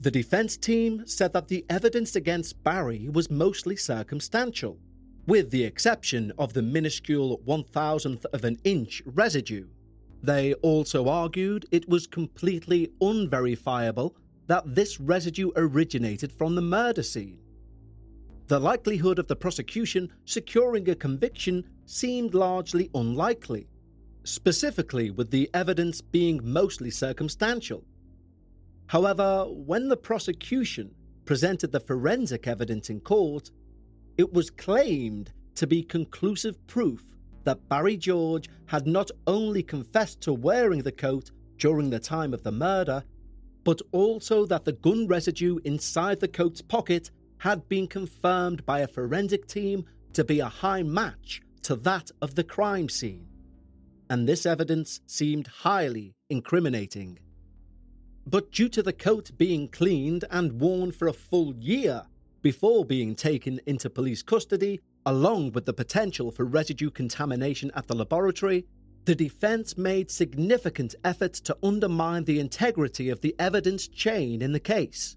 The 0.00 0.10
defense 0.10 0.56
team 0.56 1.06
said 1.06 1.34
that 1.34 1.48
the 1.48 1.66
evidence 1.68 2.16
against 2.16 2.64
Barry 2.64 3.10
was 3.10 3.30
mostly 3.30 3.76
circumstantial, 3.76 4.78
with 5.26 5.50
the 5.50 5.64
exception 5.64 6.32
of 6.38 6.54
the 6.54 6.62
minuscule 6.62 7.42
one 7.44 7.64
thousandth 7.64 8.24
of 8.32 8.44
an 8.44 8.56
inch 8.64 9.02
residue. 9.04 9.66
They 10.24 10.54
also 10.54 11.06
argued 11.08 11.66
it 11.70 11.86
was 11.86 12.06
completely 12.06 12.90
unverifiable 13.02 14.16
that 14.46 14.74
this 14.74 14.98
residue 14.98 15.50
originated 15.54 16.32
from 16.32 16.54
the 16.54 16.62
murder 16.62 17.02
scene. 17.02 17.40
The 18.46 18.58
likelihood 18.58 19.18
of 19.18 19.28
the 19.28 19.36
prosecution 19.36 20.10
securing 20.24 20.88
a 20.88 20.94
conviction 20.94 21.68
seemed 21.84 22.32
largely 22.32 22.88
unlikely, 22.94 23.68
specifically 24.22 25.10
with 25.10 25.30
the 25.30 25.50
evidence 25.52 26.00
being 26.00 26.40
mostly 26.42 26.90
circumstantial. 26.90 27.84
However, 28.86 29.44
when 29.50 29.88
the 29.88 29.96
prosecution 29.98 30.94
presented 31.26 31.70
the 31.70 31.80
forensic 31.80 32.46
evidence 32.46 32.88
in 32.88 33.00
court, 33.00 33.50
it 34.16 34.32
was 34.32 34.48
claimed 34.48 35.32
to 35.56 35.66
be 35.66 35.82
conclusive 35.82 36.66
proof 36.66 37.13
that 37.44 37.68
Barry 37.68 37.96
George 37.96 38.48
had 38.66 38.86
not 38.86 39.10
only 39.26 39.62
confessed 39.62 40.20
to 40.22 40.32
wearing 40.32 40.82
the 40.82 40.92
coat 40.92 41.30
during 41.58 41.90
the 41.90 42.00
time 42.00 42.34
of 42.34 42.42
the 42.42 42.52
murder, 42.52 43.04
but 43.62 43.80
also 43.92 44.44
that 44.46 44.64
the 44.64 44.72
gun 44.72 45.06
residue 45.06 45.58
inside 45.64 46.20
the 46.20 46.28
coat's 46.28 46.60
pocket 46.60 47.10
had 47.38 47.68
been 47.68 47.86
confirmed 47.86 48.64
by 48.66 48.80
a 48.80 48.88
forensic 48.88 49.46
team 49.46 49.84
to 50.12 50.24
be 50.24 50.40
a 50.40 50.48
high 50.48 50.82
match 50.82 51.42
to 51.62 51.76
that 51.76 52.10
of 52.22 52.34
the 52.34 52.44
crime 52.44 52.88
scene. 52.88 53.26
And 54.10 54.28
this 54.28 54.46
evidence 54.46 55.00
seemed 55.06 55.46
highly 55.46 56.14
incriminating. 56.28 57.18
But 58.26 58.52
due 58.52 58.68
to 58.70 58.82
the 58.82 58.92
coat 58.92 59.30
being 59.36 59.68
cleaned 59.68 60.24
and 60.30 60.60
worn 60.60 60.92
for 60.92 61.08
a 61.08 61.12
full 61.12 61.54
year 61.56 62.02
before 62.42 62.84
being 62.84 63.14
taken 63.14 63.60
into 63.66 63.88
police 63.90 64.22
custody, 64.22 64.80
along 65.06 65.52
with 65.52 65.66
the 65.66 65.72
potential 65.72 66.30
for 66.30 66.44
residue 66.44 66.90
contamination 66.90 67.70
at 67.74 67.86
the 67.86 67.94
laboratory, 67.94 68.66
the 69.04 69.14
defense 69.14 69.76
made 69.76 70.10
significant 70.10 70.94
efforts 71.04 71.40
to 71.40 71.56
undermine 71.62 72.24
the 72.24 72.40
integrity 72.40 73.10
of 73.10 73.20
the 73.20 73.34
evidence 73.38 73.86
chain 73.86 74.40
in 74.40 74.52
the 74.52 74.60
case. 74.60 75.16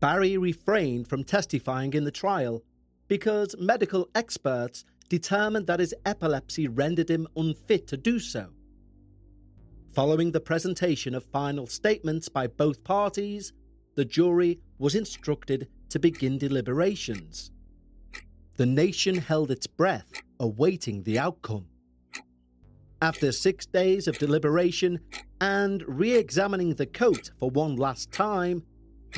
Barry 0.00 0.36
refrained 0.36 1.08
from 1.08 1.24
testifying 1.24 1.94
in 1.94 2.04
the 2.04 2.10
trial 2.10 2.62
because 3.08 3.56
medical 3.58 4.08
experts 4.14 4.84
determined 5.08 5.66
that 5.66 5.80
his 5.80 5.94
epilepsy 6.04 6.68
rendered 6.68 7.10
him 7.10 7.26
unfit 7.36 7.86
to 7.86 7.96
do 7.96 8.18
so. 8.18 8.50
Following 9.94 10.30
the 10.30 10.40
presentation 10.40 11.14
of 11.14 11.24
final 11.24 11.66
statements 11.66 12.28
by 12.28 12.46
both 12.46 12.84
parties, 12.84 13.54
the 13.94 14.04
jury 14.04 14.60
was 14.78 14.94
instructed 14.94 15.68
to 15.88 15.98
begin 15.98 16.36
deliberations. 16.36 17.50
The 18.58 18.66
nation 18.66 19.18
held 19.18 19.52
its 19.52 19.68
breath, 19.68 20.20
awaiting 20.40 21.04
the 21.04 21.16
outcome. 21.16 21.66
After 23.00 23.30
six 23.30 23.66
days 23.66 24.08
of 24.08 24.18
deliberation 24.18 24.98
and 25.40 25.84
re 25.86 26.16
examining 26.16 26.74
the 26.74 26.86
coat 26.86 27.30
for 27.38 27.50
one 27.50 27.76
last 27.76 28.10
time, 28.10 28.64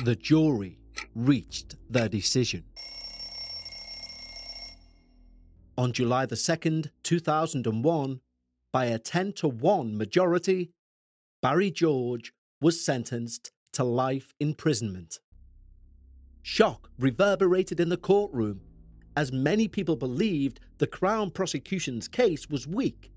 the 0.03 0.15
jury 0.15 0.77
reached 1.15 1.75
their 1.89 2.07
decision. 2.07 2.65
On 5.75 5.91
July 5.91 6.27
the 6.27 6.35
2nd, 6.35 6.91
2001, 7.01 8.19
by 8.71 8.85
a 8.85 8.99
10 8.99 9.33
to 9.33 9.47
1 9.47 9.97
majority, 9.97 10.69
Barry 11.41 11.71
George 11.71 12.31
was 12.61 12.85
sentenced 12.85 13.51
to 13.71 13.83
life 13.83 14.35
imprisonment. 14.39 15.19
Shock 16.43 16.91
reverberated 16.99 17.79
in 17.79 17.89
the 17.89 17.97
courtroom 17.97 18.61
as 19.15 19.31
many 19.31 19.67
people 19.67 19.95
believed 19.95 20.59
the 20.77 20.87
Crown 20.87 21.31
prosecution's 21.31 22.07
case 22.07 22.49
was 22.49 22.67
weak, 22.67 23.11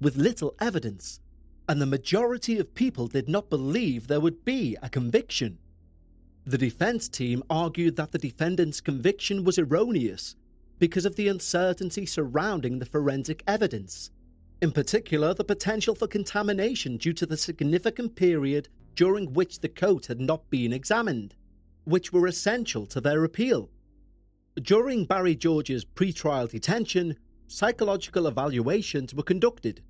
with 0.00 0.16
little 0.16 0.54
evidence, 0.60 1.20
and 1.68 1.80
the 1.80 1.86
majority 1.86 2.58
of 2.58 2.74
people 2.74 3.06
did 3.06 3.28
not 3.28 3.50
believe 3.50 4.06
there 4.06 4.20
would 4.20 4.44
be 4.44 4.76
a 4.82 4.88
conviction. 4.88 5.58
The 6.44 6.58
defense 6.58 7.08
team 7.08 7.42
argued 7.50 7.96
that 7.96 8.12
the 8.12 8.18
defendant's 8.18 8.80
conviction 8.80 9.44
was 9.44 9.58
erroneous 9.58 10.36
because 10.78 11.04
of 11.04 11.16
the 11.16 11.28
uncertainty 11.28 12.06
surrounding 12.06 12.78
the 12.78 12.86
forensic 12.86 13.42
evidence, 13.46 14.10
in 14.60 14.72
particular, 14.72 15.34
the 15.34 15.44
potential 15.44 15.94
for 15.94 16.08
contamination 16.08 16.96
due 16.96 17.12
to 17.12 17.26
the 17.26 17.36
significant 17.36 18.16
period 18.16 18.68
during 18.96 19.32
which 19.32 19.60
the 19.60 19.68
coat 19.68 20.06
had 20.06 20.20
not 20.20 20.50
been 20.50 20.72
examined, 20.72 21.36
which 21.84 22.12
were 22.12 22.26
essential 22.26 22.84
to 22.86 23.00
their 23.00 23.22
appeal. 23.22 23.70
During 24.62 25.04
Barry 25.04 25.36
George's 25.36 25.84
pre-trial 25.84 26.48
detention, 26.48 27.16
psychological 27.46 28.26
evaluations 28.26 29.14
were 29.14 29.22
conducted. 29.22 29.82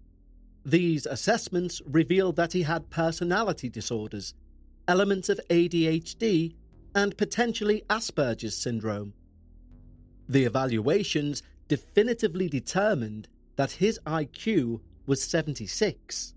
These 0.64 1.07
assessments 1.07 1.81
revealed 1.87 2.37
that 2.37 2.52
he 2.52 2.62
had 2.62 2.90
personality 2.90 3.70
disorders, 3.70 4.35
elements 4.87 5.28
of 5.28 5.40
ADHD, 5.48 6.54
and 6.94 7.16
potentially 7.16 7.83
Asperger's 7.88 8.57
syndrome. 8.57 9.14
The 10.28 10.44
evaluations 10.44 11.42
definitively 11.68 12.48
determined 12.48 13.28
that 13.57 13.72
his 13.72 13.98
IQ 14.07 14.81
was 15.07 15.22
76, 15.22 16.35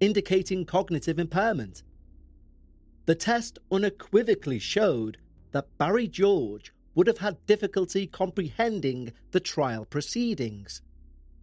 indicating 0.00 0.66
cognitive 0.66 1.18
impairment. 1.18 1.82
The 3.06 3.14
test 3.14 3.58
unequivocally 3.70 4.58
showed 4.58 5.16
that 5.52 5.78
Barry 5.78 6.08
George 6.08 6.72
would 6.94 7.06
have 7.06 7.18
had 7.18 7.46
difficulty 7.46 8.06
comprehending 8.06 9.12
the 9.30 9.40
trial 9.40 9.84
proceedings, 9.84 10.82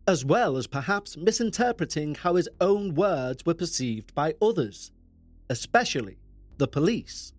as 0.08 0.24
well 0.24 0.58
as 0.58 0.68
perhaps 0.68 1.18
misinterpreting 1.18 2.16
how 2.16 2.36
his 2.36 2.50
own 2.62 2.94
words 2.94 3.46
were 3.46 3.54
perceived 3.54 4.14
by 4.14 4.36
others, 4.42 4.92
especially 5.50 6.18
the 6.58 6.68
police. 6.68 7.34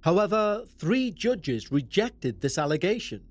However, 0.00 0.64
three 0.78 1.10
judges 1.10 1.72
rejected 1.72 2.40
this 2.40 2.58
allegation, 2.58 3.24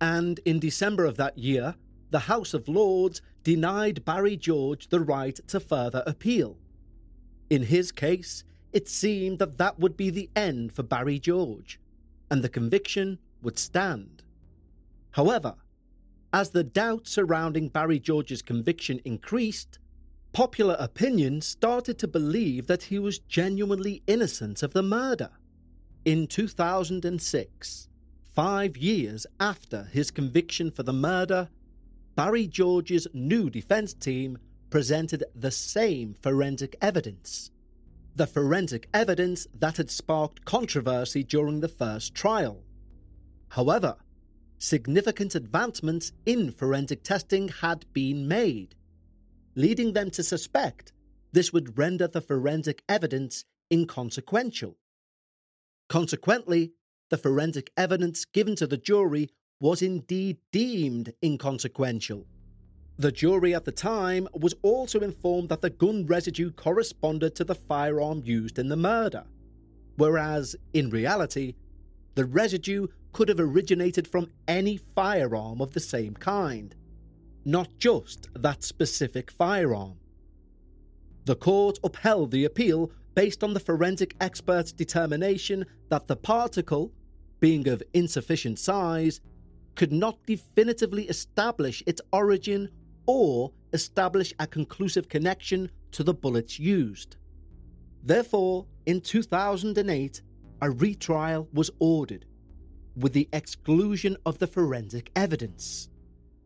and 0.00 0.40
in 0.44 0.58
December 0.58 1.04
of 1.04 1.16
that 1.16 1.38
year, 1.38 1.76
the 2.10 2.18
House 2.20 2.54
of 2.54 2.68
Lords 2.68 3.22
denied 3.44 4.04
Barry 4.04 4.36
George 4.36 4.88
the 4.88 5.00
right 5.00 5.38
to 5.48 5.60
further 5.60 6.02
appeal. 6.06 6.56
In 7.48 7.62
his 7.62 7.92
case, 7.92 8.42
it 8.72 8.88
seemed 8.88 9.38
that 9.38 9.58
that 9.58 9.78
would 9.78 9.96
be 9.96 10.10
the 10.10 10.28
end 10.34 10.72
for 10.72 10.82
Barry 10.82 11.18
George, 11.18 11.78
and 12.30 12.42
the 12.42 12.48
conviction 12.48 13.18
would 13.46 13.58
stand. 13.60 14.24
However, 15.12 15.54
as 16.32 16.50
the 16.50 16.64
doubt 16.64 17.06
surrounding 17.06 17.68
Barry 17.68 18.00
George's 18.00 18.42
conviction 18.42 19.00
increased, 19.04 19.78
popular 20.32 20.76
opinion 20.80 21.40
started 21.40 21.96
to 22.00 22.08
believe 22.08 22.66
that 22.66 22.82
he 22.82 22.98
was 22.98 23.20
genuinely 23.20 24.02
innocent 24.08 24.64
of 24.64 24.72
the 24.72 24.82
murder. 24.82 25.30
In 26.04 26.26
2006, 26.26 27.88
five 28.34 28.76
years 28.76 29.28
after 29.38 29.84
his 29.92 30.10
conviction 30.10 30.72
for 30.72 30.82
the 30.82 30.92
murder, 30.92 31.48
Barry 32.16 32.48
George's 32.48 33.06
new 33.14 33.48
defense 33.48 33.94
team 33.94 34.38
presented 34.70 35.22
the 35.36 35.52
same 35.52 36.14
forensic 36.14 36.74
evidence. 36.82 37.52
The 38.16 38.26
forensic 38.26 38.88
evidence 38.92 39.46
that 39.54 39.76
had 39.76 39.90
sparked 39.90 40.44
controversy 40.44 41.22
during 41.22 41.60
the 41.60 41.68
first 41.68 42.12
trial. 42.12 42.65
However, 43.48 43.96
significant 44.58 45.34
advancements 45.34 46.12
in 46.24 46.50
forensic 46.50 47.02
testing 47.02 47.48
had 47.48 47.84
been 47.92 48.28
made, 48.28 48.74
leading 49.54 49.92
them 49.92 50.10
to 50.10 50.22
suspect 50.22 50.92
this 51.32 51.52
would 51.52 51.78
render 51.78 52.08
the 52.08 52.20
forensic 52.20 52.82
evidence 52.88 53.44
inconsequential. 53.70 54.76
Consequently, 55.88 56.72
the 57.10 57.18
forensic 57.18 57.70
evidence 57.76 58.24
given 58.24 58.56
to 58.56 58.66
the 58.66 58.76
jury 58.76 59.30
was 59.60 59.82
indeed 59.82 60.38
deemed 60.52 61.12
inconsequential. 61.22 62.26
The 62.98 63.12
jury 63.12 63.54
at 63.54 63.64
the 63.64 63.72
time 63.72 64.26
was 64.32 64.54
also 64.62 65.00
informed 65.00 65.50
that 65.50 65.60
the 65.60 65.70
gun 65.70 66.06
residue 66.06 66.50
corresponded 66.50 67.34
to 67.36 67.44
the 67.44 67.54
firearm 67.54 68.22
used 68.24 68.58
in 68.58 68.68
the 68.68 68.76
murder, 68.76 69.24
whereas, 69.96 70.56
in 70.72 70.90
reality, 70.90 71.54
the 72.16 72.24
residue 72.24 72.88
could 73.12 73.28
have 73.28 73.38
originated 73.38 74.08
from 74.08 74.30
any 74.48 74.78
firearm 74.94 75.60
of 75.60 75.72
the 75.72 75.80
same 75.80 76.14
kind, 76.14 76.74
not 77.44 77.68
just 77.78 78.26
that 78.34 78.64
specific 78.64 79.30
firearm. 79.30 79.98
The 81.26 81.36
court 81.36 81.78
upheld 81.84 82.30
the 82.30 82.44
appeal 82.44 82.90
based 83.14 83.44
on 83.44 83.54
the 83.54 83.60
forensic 83.60 84.14
expert's 84.20 84.72
determination 84.72 85.66
that 85.90 86.08
the 86.08 86.16
particle, 86.16 86.90
being 87.38 87.68
of 87.68 87.82
insufficient 87.92 88.58
size, 88.58 89.20
could 89.74 89.92
not 89.92 90.18
definitively 90.26 91.04
establish 91.08 91.82
its 91.86 92.00
origin 92.12 92.70
or 93.06 93.52
establish 93.74 94.32
a 94.38 94.46
conclusive 94.46 95.08
connection 95.08 95.70
to 95.92 96.02
the 96.02 96.14
bullets 96.14 96.58
used. 96.58 97.16
Therefore, 98.02 98.66
in 98.86 99.00
2008, 99.00 100.22
a 100.60 100.70
retrial 100.70 101.48
was 101.52 101.70
ordered 101.78 102.24
with 102.96 103.12
the 103.12 103.28
exclusion 103.32 104.16
of 104.24 104.38
the 104.38 104.46
forensic 104.46 105.10
evidence. 105.14 105.88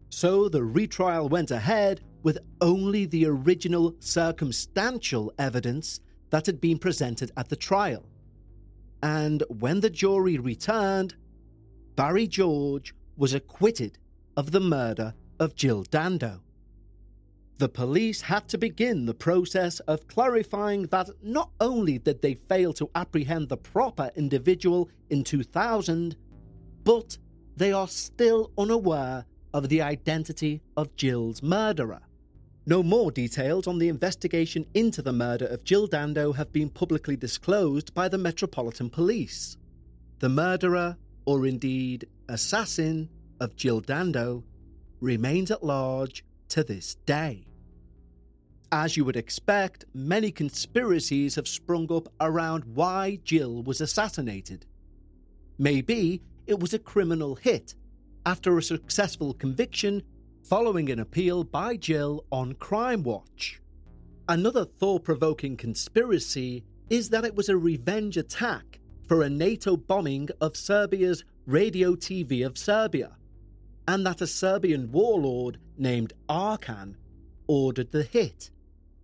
So 0.09 0.49
the 0.49 0.65
retrial 0.65 1.29
went 1.29 1.51
ahead 1.51 2.01
with 2.23 2.39
only 2.61 3.07
the 3.07 3.27
original 3.27 3.95
circumstantial 4.01 5.33
evidence 5.39 6.01
that 6.31 6.47
had 6.47 6.61
been 6.61 6.79
presented 6.79 7.31
at 7.37 7.49
the 7.49 7.57
trial. 7.57 8.05
And 9.03 9.43
when 9.49 9.81
the 9.81 9.91
jury 9.91 10.39
returned, 10.39 11.15
Barry 11.97 12.27
George 12.27 12.95
was 13.17 13.35
acquitted 13.35 13.99
of 14.37 14.51
the 14.51 14.61
murder 14.61 15.15
of 15.39 15.55
Jill 15.55 15.85
Dando. 15.85 16.41
The 17.61 17.69
police 17.69 18.23
had 18.23 18.49
to 18.49 18.57
begin 18.57 19.05
the 19.05 19.13
process 19.13 19.81
of 19.81 20.09
clarifying 20.09 20.85
that 20.85 21.11
not 21.23 21.51
only 21.61 21.99
did 21.99 22.23
they 22.23 22.33
fail 22.33 22.73
to 22.73 22.89
apprehend 22.95 23.51
the 23.51 23.59
proper 23.59 24.11
individual 24.17 24.89
in 25.11 25.25
2000, 25.25 26.17
but 26.85 27.19
they 27.59 27.71
are 27.71 27.87
still 27.87 28.51
unaware 28.57 29.27
of 29.53 29.69
the 29.69 29.83
identity 29.83 30.63
of 30.75 30.97
Jill's 30.97 31.43
murderer. 31.43 32.01
No 32.65 32.83
more 32.83 33.11
details 33.11 33.67
on 33.67 33.77
the 33.77 33.91
investigation 33.91 34.65
into 34.73 35.03
the 35.03 35.13
murder 35.13 35.45
of 35.45 35.63
Jill 35.63 35.87
Dando 35.87 36.33
have 36.33 36.51
been 36.53 36.71
publicly 36.71 37.15
disclosed 37.15 37.93
by 37.93 38.09
the 38.09 38.17
Metropolitan 38.17 38.89
Police. 38.89 39.59
The 40.21 40.31
murderer, 40.31 40.97
or 41.27 41.47
indeed 41.47 42.07
assassin, 42.27 43.11
of 43.39 43.55
Jill 43.55 43.83
Dando 43.83 44.45
remains 45.03 45.51
at 45.51 45.63
large 45.63 46.25
to 46.49 46.65
this 46.65 46.95
day. 47.05 47.49
As 48.73 48.97
you 48.97 49.05
would 49.05 49.17
expect, 49.17 49.85
many 49.95 50.31
conspiracies 50.31 51.35
have 51.35 51.49
sprung 51.49 51.93
up 51.93 52.13
around 52.21 52.63
why 52.65 53.19
Jill 53.25 53.65
was 53.65 53.81
assassinated. 53.81 54.65
Maybe 55.59 56.23
it 56.47 56.61
was 56.61 56.73
a 56.73 56.79
criminal 56.79 57.35
hit 57.35 57.75
after 58.25 58.57
a 58.57 58.63
successful 58.63 59.35
conviction 59.35 60.03
following 60.45 60.89
an 60.89 61.01
appeal 61.01 61.43
by 61.43 61.77
Jill 61.77 62.25
on 62.31 62.55
Crimewatch. 62.55 63.59
Another 64.29 64.65
thought 64.65 65.03
provoking 65.03 65.57
conspiracy 65.57 66.63
is 66.89 67.09
that 67.11 67.25
it 67.25 67.35
was 67.35 67.49
a 67.49 67.57
revenge 67.57 68.17
attack 68.17 68.79
for 69.09 69.23
a 69.23 69.31
NATO 69.31 69.77
bombing 69.77 70.29
of 70.41 70.57
Serbia's 70.57 71.25
Radio 71.45 71.97
TV 71.97 72.47
of 72.47 72.57
Serbia, 72.57 73.17
and 73.89 74.07
that 74.07 74.21
a 74.21 74.27
Serbian 74.29 74.93
warlord 74.93 75.59
named 75.77 76.13
Arkan 76.29 76.95
ordered 77.49 77.91
the 77.91 78.05
hit. 78.05 78.51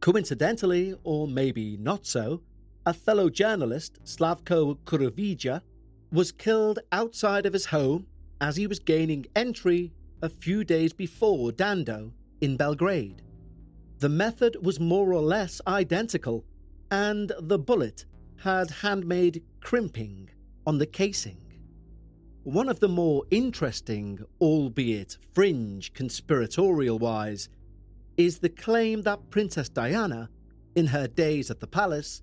Coincidentally, 0.07 0.95
or 1.03 1.27
maybe 1.27 1.77
not 1.79 2.07
so, 2.07 2.41
a 2.87 2.95
fellow 2.95 3.29
journalist, 3.29 3.99
Slavko 4.05 4.79
Curuvija, 4.85 5.63
was 6.13 6.31
killed 6.31 6.79
outside 6.93 7.45
of 7.45 7.53
his 7.53 7.67
home 7.67 8.07
as 8.41 8.55
he 8.55 8.69
was 8.69 8.79
gaining 8.79 9.27
entry 9.35 9.93
a 10.23 10.29
few 10.29 10.63
days 10.63 10.93
before 10.93 11.51
Dando 11.51 12.13
in 12.41 12.57
Belgrade. 12.57 13.23
The 13.99 14.09
method 14.09 14.57
was 14.65 14.79
more 14.79 15.13
or 15.13 15.23
less 15.23 15.61
identical, 15.67 16.45
and 16.93 17.33
the 17.41 17.59
bullet 17.59 18.05
had 18.37 18.71
handmade 18.71 19.43
crimping 19.61 20.31
on 20.69 20.79
the 20.79 20.87
casing. 20.87 21.41
One 22.45 22.69
of 22.69 22.79
the 22.79 22.89
more 22.89 23.25
interesting, 23.33 24.21
albeit 24.41 25.19
fringe 25.35 25.93
conspiratorial 25.95 27.01
wise, 27.01 27.49
is 28.17 28.39
the 28.39 28.49
claim 28.49 29.03
that 29.03 29.31
Princess 29.31 29.69
Diana, 29.69 30.31
in 30.75 30.87
her 30.87 31.07
days 31.07 31.51
at 31.51 31.61
the 31.61 31.67
palace, 31.67 32.23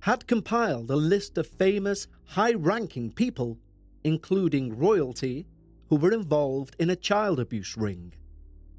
had 0.00 0.26
compiled 0.26 0.90
a 0.90 0.96
list 0.96 1.38
of 1.38 1.46
famous 1.46 2.06
high 2.24 2.52
ranking 2.52 3.10
people, 3.10 3.58
including 4.04 4.76
royalty, 4.76 5.46
who 5.88 5.96
were 5.96 6.12
involved 6.12 6.76
in 6.78 6.90
a 6.90 6.96
child 6.96 7.40
abuse 7.40 7.76
ring, 7.76 8.12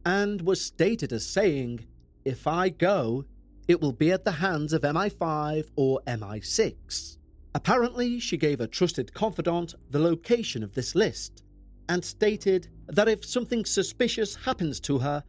and 0.06 0.42
was 0.42 0.62
stated 0.62 1.12
as 1.12 1.26
saying, 1.26 1.86
If 2.24 2.48
I 2.48 2.70
go, 2.70 3.26
it 3.68 3.82
will 3.82 3.92
be 3.92 4.12
at 4.12 4.26
the 4.26 4.32
hands 4.32 4.74
of 4.74 4.84
MI5 4.84 5.68
or 5.76 6.02
MI6. 6.06 7.18
Apparently, 7.56 8.20
she 8.20 8.38
gave 8.38 8.60
a 8.60 8.68
trusted 8.68 9.14
confidant 9.14 9.76
the 9.90 10.00
location 10.00 10.62
of 10.62 10.74
this 10.74 10.94
list 10.94 11.44
and 11.90 12.04
stated 12.04 12.68
that 12.88 13.08
if 13.08 13.24
something 13.24 13.66
suspicious 13.66 14.36
happens 14.36 14.80
to 14.82 15.00
her, 15.00 15.24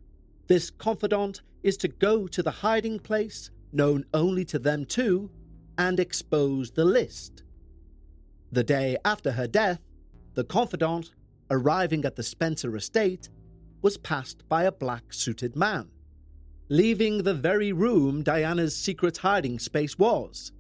this 0.47 0.70
confidant 0.70 1.42
is 1.62 1.76
to 1.78 1.88
go 1.88 2.26
to 2.26 2.42
the 2.42 2.51
hiding 2.51 2.99
place 2.99 3.51
known 3.72 4.05
only 4.14 4.44
to 4.44 4.59
them 4.59 4.84
two 4.84 5.30
and 5.78 5.99
expose 6.01 6.70
the 6.70 6.84
list. 6.84 7.42
The 8.53 8.64
day 8.64 8.97
after 9.05 9.32
her 9.32 9.47
death, 9.47 9.80
the 10.34 10.44
confidant 10.44 11.11
arriving 11.51 12.05
at 12.05 12.16
the 12.16 12.22
Spencer 12.22 12.74
estate, 12.76 13.28
was 13.82 13.99
passed 13.99 14.49
by 14.49 14.64
a 14.64 14.72
black 14.72 15.12
suited 15.12 15.57
man, 15.57 15.88
leaving 16.68 17.22
the 17.22 17.34
very 17.34 17.72
room 17.72 18.22
Diana's 18.22 18.76
secret 18.76 19.18
hiding 19.18 19.59
space 19.59 19.99
was. 19.99 20.53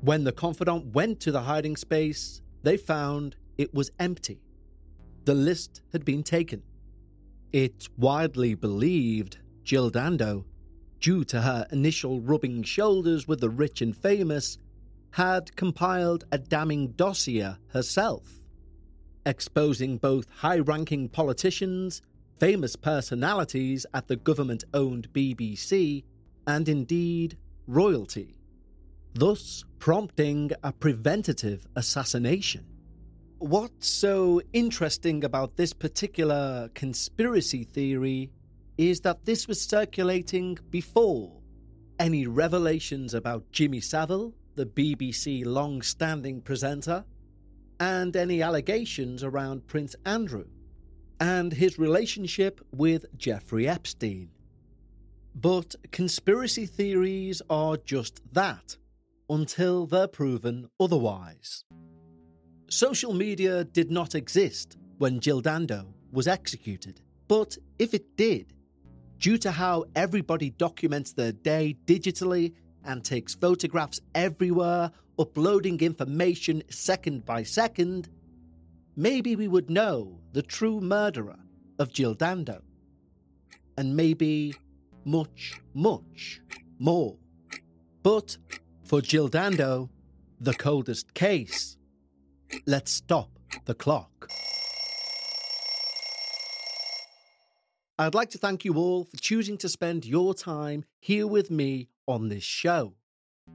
When 0.00 0.24
the 0.24 0.32
confidant 0.32 0.94
went 0.94 1.20
to 1.20 1.32
the 1.32 1.42
hiding 1.42 1.76
space, 1.76 2.40
they 2.62 2.76
found 2.76 3.36
it 3.56 3.74
was 3.74 3.90
empty. 3.98 4.40
The 5.24 5.34
list 5.34 5.82
had 5.92 6.04
been 6.04 6.22
taken. 6.22 6.62
It's 7.52 7.88
widely 7.96 8.54
believed 8.54 9.38
Jill 9.64 9.90
Dando, 9.90 10.44
due 11.00 11.24
to 11.24 11.42
her 11.42 11.66
initial 11.70 12.20
rubbing 12.20 12.62
shoulders 12.62 13.26
with 13.26 13.40
the 13.40 13.50
rich 13.50 13.80
and 13.80 13.96
famous, 13.96 14.58
had 15.12 15.54
compiled 15.56 16.24
a 16.30 16.38
damning 16.38 16.88
dossier 16.88 17.54
herself 17.68 18.38
exposing 19.28 19.98
both 19.98 20.26
high 20.30 20.58
ranking 20.58 21.08
politicians, 21.08 22.00
famous 22.40 22.74
personalities 22.74 23.84
at 23.92 24.08
the 24.08 24.16
government 24.16 24.64
owned 24.72 25.12
BBC, 25.12 26.02
and 26.46 26.68
indeed 26.68 27.36
royalty, 27.66 28.38
thus 29.14 29.64
prompting 29.78 30.50
a 30.62 30.72
preventative 30.72 31.66
assassination. 31.76 32.64
What's 33.40 33.88
so 33.88 34.42
interesting 34.52 35.22
about 35.22 35.56
this 35.56 35.72
particular 35.72 36.68
conspiracy 36.74 37.62
theory 37.62 38.32
is 38.76 39.00
that 39.02 39.24
this 39.24 39.46
was 39.46 39.60
circulating 39.60 40.58
before 40.70 41.40
any 42.00 42.26
revelations 42.26 43.14
about 43.14 43.44
Jimmy 43.52 43.80
Savile, 43.80 44.34
the 44.56 44.66
BBC 44.66 45.46
long 45.46 45.82
standing 45.82 46.40
presenter, 46.40 47.04
and 47.78 48.16
any 48.16 48.42
allegations 48.42 49.22
around 49.22 49.68
Prince 49.68 49.94
Andrew 50.04 50.46
and 51.20 51.52
his 51.52 51.78
relationship 51.78 52.60
with 52.72 53.06
Jeffrey 53.16 53.68
Epstein. 53.68 54.30
But 55.36 55.76
conspiracy 55.92 56.66
theories 56.66 57.40
are 57.48 57.76
just 57.76 58.20
that 58.32 58.76
until 59.30 59.86
they're 59.86 60.08
proven 60.08 60.68
otherwise. 60.80 61.64
Social 62.70 63.14
media 63.14 63.64
did 63.64 63.90
not 63.90 64.14
exist 64.14 64.76
when 64.98 65.20
Jill 65.20 65.40
Dando 65.40 65.86
was 66.12 66.28
executed, 66.28 67.00
but 67.26 67.56
if 67.78 67.94
it 67.94 68.14
did, 68.14 68.52
due 69.18 69.38
to 69.38 69.50
how 69.50 69.84
everybody 69.96 70.50
documents 70.50 71.14
their 71.14 71.32
day 71.32 71.76
digitally 71.86 72.52
and 72.84 73.02
takes 73.02 73.34
photographs 73.34 74.00
everywhere 74.14 74.90
uploading 75.18 75.80
information 75.80 76.62
second 76.68 77.24
by 77.24 77.42
second, 77.42 78.10
maybe 78.96 79.34
we 79.34 79.48
would 79.48 79.70
know 79.70 80.20
the 80.32 80.42
true 80.42 80.78
murderer 80.78 81.38
of 81.78 81.90
Jill 81.90 82.14
Dando. 82.14 82.60
And 83.78 83.96
maybe 83.96 84.54
much, 85.06 85.58
much 85.72 86.42
more. 86.78 87.16
But 88.02 88.36
for 88.84 89.00
Jill 89.00 89.28
Dando, 89.28 89.88
the 90.38 90.52
coldest 90.52 91.14
case, 91.14 91.77
let's 92.66 92.90
stop 92.90 93.30
the 93.64 93.74
clock. 93.74 94.30
I'd 97.98 98.14
like 98.14 98.30
to 98.30 98.38
thank 98.38 98.64
you 98.64 98.74
all 98.74 99.04
for 99.04 99.16
choosing 99.16 99.58
to 99.58 99.68
spend 99.68 100.06
your 100.06 100.32
time 100.32 100.84
here 101.00 101.26
with 101.26 101.50
me 101.50 101.88
on 102.06 102.28
this 102.28 102.44
show. 102.44 102.94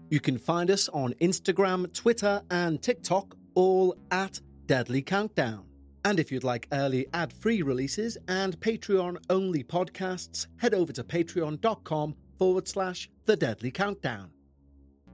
You 0.10 0.20
can 0.20 0.38
find 0.38 0.70
us 0.70 0.90
on 0.90 1.14
Instagram, 1.22 1.94
Twitter, 1.94 2.42
and 2.52 2.82
TikTok, 2.82 3.36
all 3.56 3.96
at 4.12 4.42
Deadly 4.66 5.02
Countdown. 5.02 5.66
And 6.06 6.20
if 6.20 6.32
you'd 6.32 6.44
like 6.44 6.68
early 6.74 7.08
ad 7.14 7.32
free 7.32 7.62
releases 7.62 8.18
and 8.28 8.60
Patreon 8.60 9.18
only 9.30 9.64
podcasts, 9.64 10.48
head 10.58 10.74
over 10.74 10.92
to 10.92 11.04
patreon.com 11.04 12.16
forward 12.38 12.68
slash 12.68 13.10
The 13.26 13.38
Deadly 13.38 13.72
Countdown. 13.72 14.30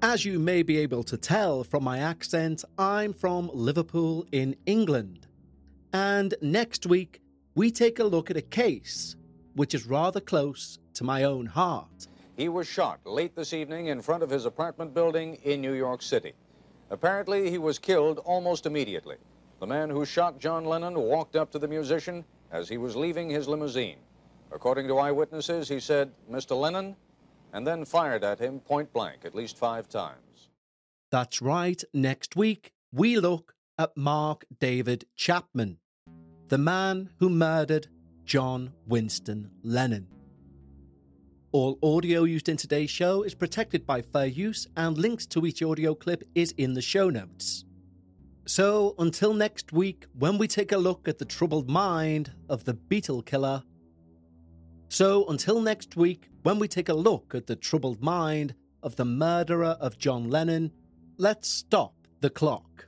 As 0.02 0.24
you 0.24 0.39
may 0.39 0.64
be 0.64 0.78
able 0.78 1.04
to 1.04 1.18
tell 1.18 1.66
from 1.66 1.84
my 1.84 2.00
accent, 2.00 2.64
I'm 2.78 3.12
from 3.12 3.52
Liverpool 3.54 4.26
in 4.32 4.56
England. 4.66 5.28
And 5.91 6.34
next 6.41 6.86
week, 6.86 7.22
we 7.54 7.70
take 7.70 8.00
a 8.00 8.06
look 8.06 8.32
at 8.32 8.38
a 8.38 8.41
case 8.41 9.18
which 9.56 9.74
is 9.74 9.86
rather 9.86 10.22
close 10.22 10.80
to 10.93 11.04
my 11.04 11.26
own 11.26 11.47
heart. 11.47 12.08
He 12.38 12.47
was 12.47 12.66
shot 12.66 13.02
late 13.06 13.36
this 13.36 13.52
evening 13.52 13.88
in 13.88 14.02
front 14.02 14.24
of 14.24 14.30
his 14.30 14.45
apartment 14.45 14.93
building 14.93 15.36
in 15.43 15.60
New 15.60 15.74
York 15.74 16.02
City. 16.02 16.32
Apparently, 16.89 17.52
he 17.52 17.58
was 17.58 17.78
killed 17.78 18.20
almost 18.20 18.66
immediately. 18.66 19.18
The 19.60 19.68
man 19.68 19.89
who 19.89 20.06
shot 20.06 20.39
John 20.39 20.64
Lennon 20.64 20.97
walked 20.97 21.36
up 21.36 21.52
to 21.52 21.60
the 21.60 21.68
musician 21.68 22.24
as 22.54 22.70
he 22.70 22.78
was 22.78 22.95
leaving 22.95 23.30
his 23.30 23.50
limousine. 23.50 23.97
According 24.54 24.88
to 24.88 24.97
eyewitnesses, 24.97 25.68
he 25.68 25.82
said, 25.82 26.14
Mr. 26.32 26.58
Lennon, 26.58 26.95
and 27.54 27.66
then 27.66 27.86
fired 27.86 28.24
at 28.24 28.39
him 28.39 28.60
point 28.60 28.91
blank 28.93 29.26
at 29.26 29.36
least 29.36 29.58
five 29.58 29.88
times. 29.88 30.50
That's 31.12 31.41
right, 31.41 31.84
next 31.93 32.36
week 32.36 32.72
we 32.91 33.20
look 33.20 33.54
at 33.78 33.95
Mark 33.95 34.45
David 34.60 35.06
Chapman, 35.16 35.78
the 36.47 36.58
man 36.58 37.10
who 37.20 37.30
murdered 37.30 37.88
John 38.26 38.74
Winston 38.88 39.50
Lennon. 39.64 40.08
All 41.52 41.80
audio 41.82 42.26
used 42.26 42.47
in 42.47 42.58
today's 42.58 42.91
show 42.91 43.24
is 43.24 43.34
protected 43.34 43.88
by 43.88 44.04
fair 44.04 44.28
use, 44.28 44.68
and 44.78 44.95
links 45.00 45.26
to 45.28 45.47
each 45.47 45.64
audio 45.64 45.95
clip 45.95 46.24
is 46.36 46.54
in 46.58 46.76
the 46.76 46.82
show 46.82 47.10
notes. 47.10 47.66
So, 48.45 48.93
until 49.00 49.34
next 49.34 49.74
week, 49.74 50.06
when 50.18 50.38
we 50.38 50.47
take 50.47 50.72
a 50.72 50.78
look 50.78 51.08
at 51.08 51.18
the 51.18 51.26
troubled 51.26 51.68
mind 51.68 52.32
of 52.50 52.66
the 52.66 52.76
Beatle 52.76 53.26
killer. 53.26 53.64
So, 54.89 55.28
until 55.28 55.60
next 55.60 55.95
week, 55.95 56.28
when 56.44 56.60
we 56.60 56.68
take 56.68 56.90
a 56.90 56.94
look 56.94 57.36
at 57.36 57.48
the 57.48 57.56
troubled 57.56 58.02
mind 58.02 58.56
of 58.82 58.96
the 58.96 59.06
murderer 59.06 59.78
of 59.80 59.98
John 59.98 60.30
Lennon, 60.30 60.72
let's 61.18 61.50
stop 61.50 61.94
the 62.22 62.30
clock. 62.30 62.88